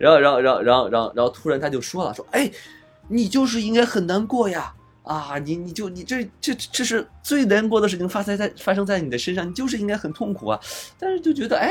[0.00, 2.50] 然后然后然后然后然后突然他就说了说，哎，
[3.08, 4.72] 你就是应该很难过呀。
[5.02, 10.58] 啊，你你就你这这这是最难过的事情发生在发生在你的身上，你就是应该很痛苦啊。
[10.98, 11.70] 但是就觉得，哎，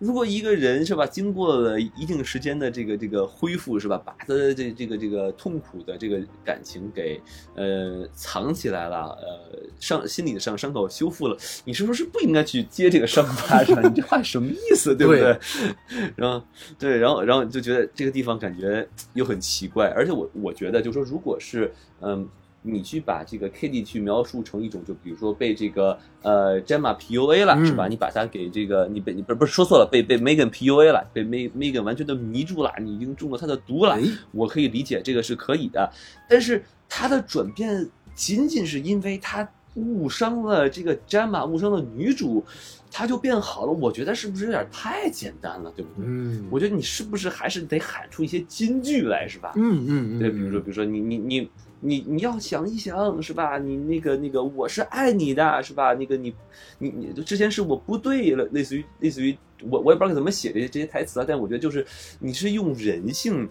[0.00, 7.20] 如果一个人是吧，经过了一定时间的这个这个恢复是吧，把他的这这个这个痛苦的这个感情给
[7.54, 11.36] 呃藏起来了，呃伤心理的伤伤口修复了，
[11.66, 13.78] 你是不是不应该去接这个伤疤上？
[13.84, 15.38] 你这话什么意思，对不对？
[16.16, 16.42] 然后
[16.78, 21.70] 对，然后然后就觉得这个地方感觉又很奇怪，而且我我觉得就是说，如果是
[22.00, 22.26] 嗯。
[22.62, 27.88] 你去把这个 Kitty 去描述成一种，就比如说被这个呃 Gemma PUA 了，是吧？
[27.88, 33.98] 你把它给这个你被你不是不是说错了，被被 Megan PUA 了，被 Meg Megan 完全的迷住了，你已经中了他的毒了。
[34.32, 35.90] 我可以理解这个是可以的，
[36.28, 42.44] 但是他的转变仅仅是因为他误伤了这个 Gemma，误伤了女主，
[42.90, 43.72] 他就变好了。
[43.72, 46.04] 我觉得是不是有点太简单了，对不对？
[46.06, 49.52] 嗯，我觉得你是不是还是得喊出一些金句来，是吧？
[49.56, 51.48] 嗯嗯嗯，对，比如说比如说你你你。
[51.82, 53.58] 你你要想一想是吧？
[53.58, 55.94] 你那个那个我是爱你的，是吧？
[55.94, 56.34] 那个你
[56.78, 61.86] 你你之前是我不对了，类似于类似于我我也不知道怎么写这些这些台词啊，但我觉得就是
[62.18, 63.48] 你是用人性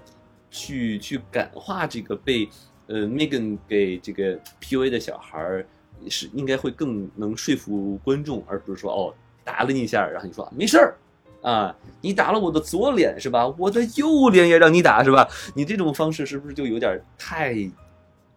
[0.51, 2.47] 去去感化这个被
[2.87, 5.65] 呃 Megan 给这个 PUA 的小孩儿，
[6.07, 9.13] 是应该会更能说服观众，而不是说哦
[9.43, 10.95] 打了你一下，然后你说没事儿
[11.41, 13.47] 啊，你打了我的左脸是吧？
[13.57, 15.27] 我的右脸也让你打是吧？
[15.55, 17.55] 你这种方式是不是就有点太？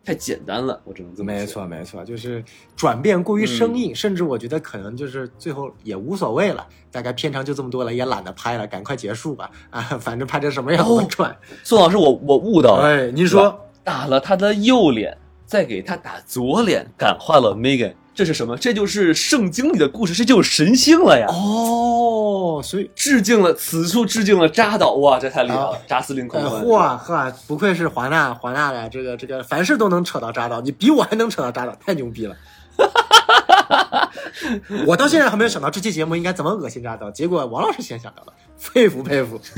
[0.05, 1.38] 太简单了，我只能这么说。
[1.38, 2.44] 没错，没错，就是
[2.74, 9.50] 转变过于生硬，甚至我觉得可能就是最后也无所谓了，大概片长就这么多了，也懒得拍了，赶快结束吧。
[9.70, 11.36] 啊，反正拍成什么样我转。
[11.62, 12.82] 宋老师，我我悟到了。
[12.88, 17.94] 哎，您说打了他的右脸，再给他打左脸，感化了 Megan。
[18.14, 18.56] 这是什么？
[18.56, 21.26] 这就是圣经里的故事，这就是神性了呀！
[21.30, 25.80] 哦，所以致敬了，此处致敬了扎导，哇，这太厉害了！
[25.88, 32.36] 扎斯林空嚯呵，不愧是华纳，华纳的这个这个，凡事都能扯到扎导，你比我还能扯到扎导，太牛逼了！
[34.86, 39.40] 我到现在还没有想到这期节目应该怎么恶心扎导，结果王老师先想到了，佩服佩服！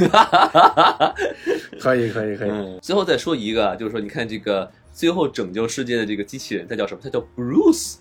[1.80, 2.78] 可以可以可以。
[2.80, 7.00] 最后再说一个，就是说，你看这个最后拯救世界的这个机器人，它叫什么？
[7.02, 7.96] 它叫 Bruce。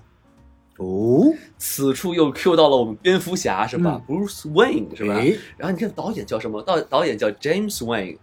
[0.78, 5.13] 哦，此处又 Q 到了我们蝙蝠侠是吧？Bruce Wayne 是吧？
[5.55, 6.61] 然后你看导演叫什么？
[6.63, 8.17] 导导演叫 James Wayne，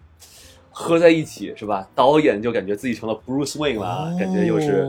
[0.71, 1.89] 合在一起是吧？
[1.95, 4.85] 导演就感觉自己成了 Bruce Wayne 了，感觉又是，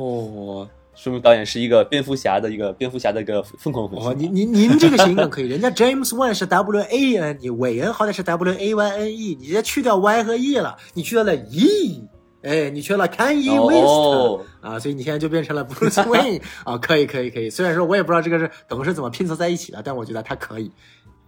[0.93, 4.07] 说明导演是一个蝙蝠侠的一个蝙蝠侠的一个疯狂粉丝。
[4.07, 11.35] 哦，您您您这个谐音梗可以，人家 James Wayne 是 W A N，你韦恩好歹是 W A Y N E，你直接去掉 Y 和 E 了，你去掉了
[11.35, 12.07] E。
[12.41, 17.49] 哎，你缺了 Kanye West 啊，所以你现在就变成了 Bruce Wayne 啊，可以可以可以。
[17.49, 20.71] 虽然说我也不知道这个是梗是怎么拼凑在一起的，但我觉得他可以。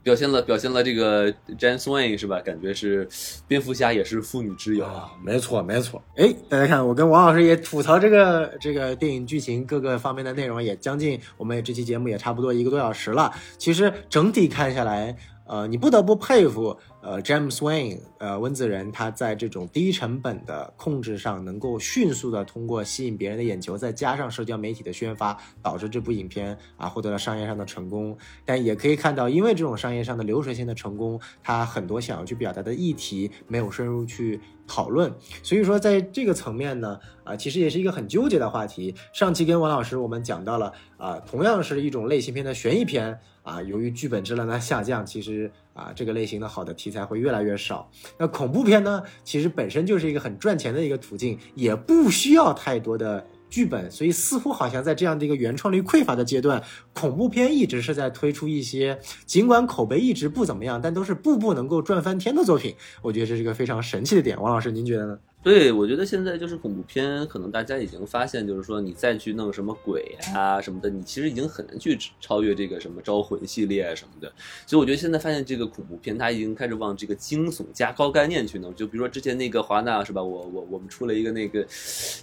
[0.01, 2.41] 表现了表现了这个 James Wayne 是吧？
[2.41, 3.07] 感觉是
[3.47, 6.01] 蝙蝠侠也是妇女之友啊，没错没错。
[6.18, 13.32] 哎，大家看，我跟王老师也吐槽这个这个电影剧情各个方面的内容，也将近我们这期节目也差不多一个多小时了。
[13.57, 15.16] 其实整体看下来。
[15.46, 28.18] 呃，你不得不佩服，呃，James Wayne，呃，温子仁他在这种低成本的控制上，能够迅速的通过吸引别人的眼球，再加上社交媒体的宣发，导致这部影片啊获得了商业上的成功。
[28.46, 35.14] 但也可以看到，因为这种商业上的流水线的成功，他很多想要去表达的议题没有深入去讨论。
[35.44, 38.96] 所以说，在这个层面呢，啊，其实也是一个很纠结的话题。
[39.12, 43.20] 上期跟王老师我们讲到了，啊，同样是一种类型片的悬疑片。
[43.44, 47.89] 啊，由于剧本质量的下降，其实啊，这个类型的好的题材会越来越少。
[48.18, 56.64] 那恐怖片呢，其实本身就是一个很赚钱的一个途径，也不需要太多的剧本，所以似乎好像在这样的一个原创力匮乏的阶段，
[56.94, 62.74] 恐怖片一直是在推出一些尽管口碑一直不怎么样，但都是步步能够赚翻天的作品。
[63.02, 64.41] 我觉得这是一个非常神奇的点。
[64.41, 65.20] 王老师，您觉得呢？
[65.44, 74.32] 对，我觉得现在就是恐怖片，可能大家已经发现，就是说你再去弄什么鬼啊什么的，你其实已经很难去超越这个什么招魂系列什么的。
[74.66, 78.74] 所以我觉得现在发现这个恐怖片，它已经开始往这个惊悚加高概念去弄。
[78.74, 80.24] 就比如说之前那个华纳是吧？
[80.24, 81.62] 我我我们出了一个那个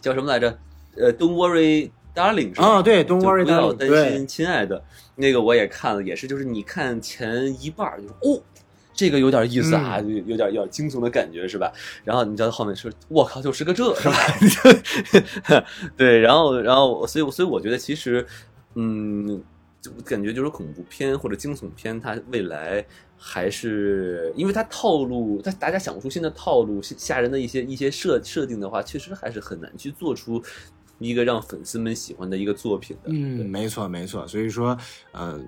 [0.00, 0.58] 叫什么来着？
[0.96, 2.66] 呃，Don't worry, darling 是吧？
[2.66, 4.82] 啊，对，Don't worry, darling，不要担心，亲爱的。
[5.16, 8.42] 那个我也看了，也是，就是你看前一半就是哦。
[9.00, 11.72] 这个有点意思啊，嗯有有点有点惊悚的感觉是吧？
[12.04, 15.64] 然后你知道后面说，我靠，就是个这 是吧？
[15.96, 18.26] 对，然后然后所以所以我觉得其实，
[18.74, 19.42] 嗯，
[19.80, 22.84] 就感觉就是恐怖片或者惊悚片，它未来
[23.16, 30.42] 还是因为它套路，它大家想不出新的套路，吓人的一些一些设设定的话，确实还是很难去做出
[30.98, 33.08] 一个让粉丝们喜欢的一个作品的。
[33.10, 34.76] 嗯，没错没错，所以说，
[35.12, 35.42] 嗯、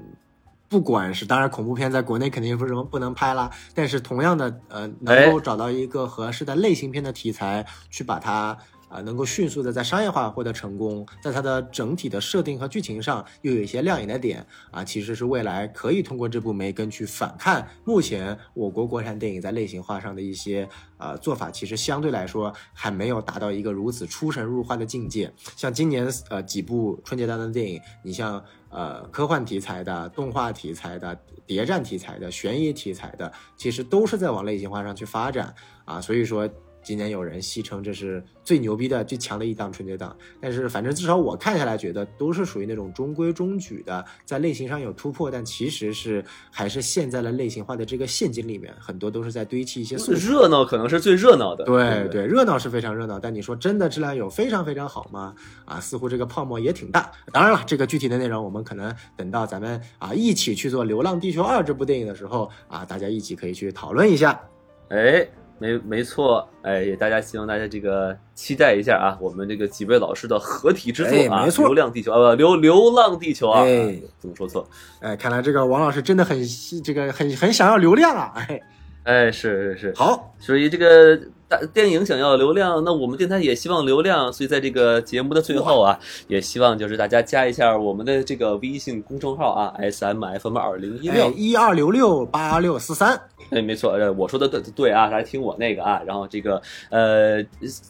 [0.72, 8.56] 不管是当然恐怖片在国内肯定不能不能拍啦，但是同样的，呃，能够找到一个合适的类型片的题材，去把它。
[8.92, 20.68] 啊、能够迅速的在商业化获得成功，在它的整体的设定和剧情上又有一些亮眼的点啊，其实是未来可以通过这部《梅根》去反看目前我国国产电影在类型化上的一些
[20.98, 25.32] 呃做法，其实相对来说还没有达到一个如此出神入化的境界。
[25.56, 31.14] 像今年呃几部春节档的电影，你像呃科幻题材的、动画题材的、
[31.46, 35.54] 谍战题材的、悬疑题材的，其实都是在往类型化上去发展
[35.84, 36.00] 啊。
[36.00, 36.48] 所以说，
[36.82, 40.16] 今年有人戏称这是最牛逼的、最强的一档春节档。
[40.40, 50.12] 但是反正至少我看下来，觉得都是属于那种中规中矩的，在类型上有突破，但其实是还是陷在了类型化的这个陷阱里面，很多都是在堆砌一些素。
[50.12, 55.34] 热闹可能是最热闹的，对不对，热闹是非常热闹，但你说真的质量有非常非常好吗？
[55.64, 57.10] 啊，似乎这个泡沫也挺大。
[57.32, 64.40] 当然了，这个具体的内容我们可能等到咱们啊一起去做《流浪地球二》这部电影的时候啊，大家一起可以去讨论一下。
[64.88, 65.26] 哎，
[65.62, 74.68] 没没错，哎，也大家希望大家这个期待一下啊，我们这个几位老师的合体之作啊，哎没错流浪地球》啊，不，流流浪地球啊，哎怎么说错？
[75.00, 76.36] 哎，看来这个王老师真的很
[76.82, 78.32] 这个很很想要流量啊！
[78.34, 78.60] 哎，
[79.04, 81.16] 哎，是是是，好，所以这个
[81.52, 85.98] 大电影想要流量，那我们电台也希望流量，所以在这个节目的最后啊，
[86.28, 91.30] 也希望就是大家加一下我们的这个微信公众号啊，S M F M 二零一哎，六。
[91.32, 97.44] 一二六六八六四三，哎，没错，呃，我说的对对啊，大家听我那个啊，然后这个呃，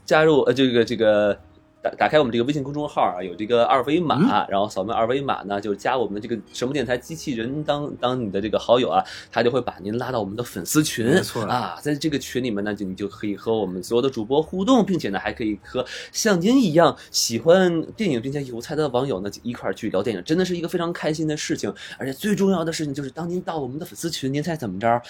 [0.04, 1.38] 加入呃这个这个。
[1.82, 21.72] 打打开我们这个微信公众号啊，有这个二维码，然后扫描二维码呢，就加我们的这个什么电台机器人当当你的这个好友啊，他就会把您拉到我们的粉丝群，没错啊，在这个群里面呢，就你就可以和我们所有的主播互动，并且呢，还可以和像您一样喜欢电影并且有才的网友呢一块儿去聊电影，真的是一个非常开心的事情。
[21.98, 25.02] 而且最重要的事情就是，当您到我们的粉丝群，您猜怎么着？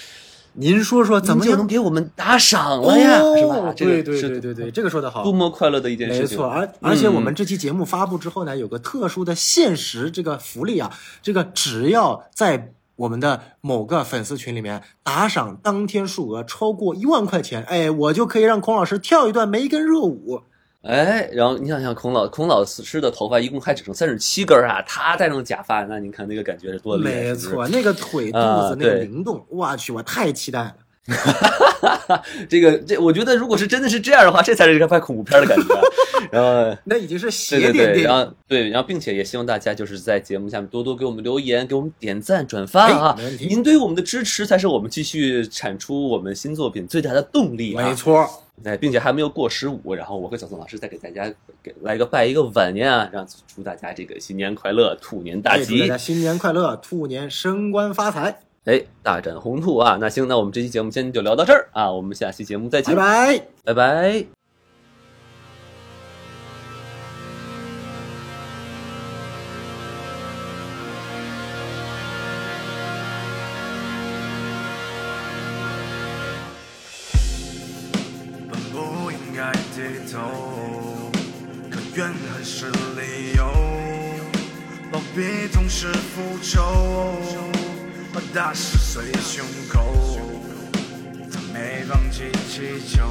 [0.55, 1.67] 您说说怎么就能？
[1.67, 3.75] 给我们打赏了呀，是吧哦？
[3.77, 5.33] 这个对对对对对，这个说的好多。
[5.33, 6.37] 么快乐的一件事情。
[6.37, 10.93] 没错，而而且我们嗯这期节目发布之后呢，有个特殊的限时这个福利啊，
[11.23, 20.43] 这个只要在我们的某个粉丝群里面打赏当天数额超过一万块钱，哎，我就可以让孔老师跳一段梅根热舞。
[20.83, 27.11] 哎，然后你想想，孔老孔老师的头发一共还只剩三十七根儿啊，他戴上假发，那你看那个感觉是多厉害！
[27.11, 30.75] 没错，那个腿肚啊子那个灵动，我去，我太期待了。
[32.49, 35.81] 这个这，我觉得如果是真的是这样的话，这才是一个拍恐怖片的感觉啊。
[36.31, 36.77] 然后。
[36.85, 38.05] 那已经是对邪点电影。
[38.05, 47.89] 然后对，然后并且也希望大家就是在节目下面多多给我们留言，给我们点赞、转发啊您对我们的支持才是我们继续产出我们新作品最大的动力啊！
[47.89, 51.33] 没错，哎，并且还没有过十五，然后我和小宋老师再给大家
[51.63, 59.99] 给来个拜一个晚年啊，让祝大家这个新年快乐，兔年大吉大吉家，新年快乐，兔年升官发财，哎，大展宏图啊！
[60.01, 63.47] 那行，那我们这期节目今天就聊到这儿啊，我们下期节目再见，拜拜。
[63.65, 64.42] 拜拜。
[80.13, 80.19] 走，
[81.71, 83.51] 可怨恨是理由。
[84.93, 87.17] 逃避总是复仇，
[88.13, 90.21] 把大石碎胸口。
[91.33, 93.09] 他没放弃祈求，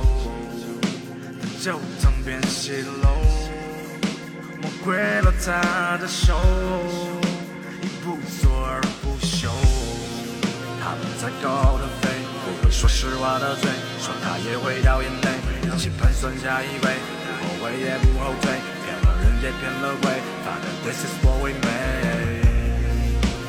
[1.42, 3.08] 但就曾变泄露，
[4.62, 6.40] 魔鬼了他的手，
[7.82, 9.50] 一不做二不休。
[10.80, 12.10] 他们在高的飞，
[12.46, 15.30] 不会说实话的嘴，说他也会掉眼泪，
[15.82, 16.94] 一起盘算下一位，
[17.26, 18.54] 不后悔也不后退，
[18.86, 20.14] 骗了人也骗了鬼，
[20.46, 22.46] 反正 this is what we made。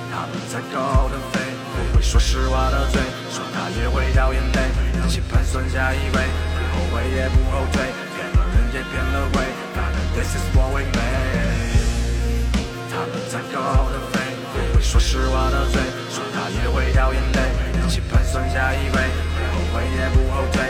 [0.09, 1.45] 他们在高傲的飞，
[1.77, 4.61] 不会说实话的嘴，说他也会掉眼泪，
[5.05, 6.25] 一起盘算下一位，
[6.57, 7.85] 不后悔也不后退，
[8.17, 9.45] 骗了人也骗了鬼，
[9.77, 12.49] 反正 this is what we made。
[12.89, 14.25] 他们在高傲的飞，
[14.57, 18.97] 不会说实话的嘴，说他也会掉眼泪，一起盘算下一位，
[19.37, 20.65] 不后悔也不后退，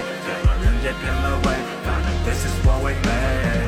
[0.82, 1.52] 骗了人也骗了鬼，
[1.84, 3.61] 反正 this is what we made。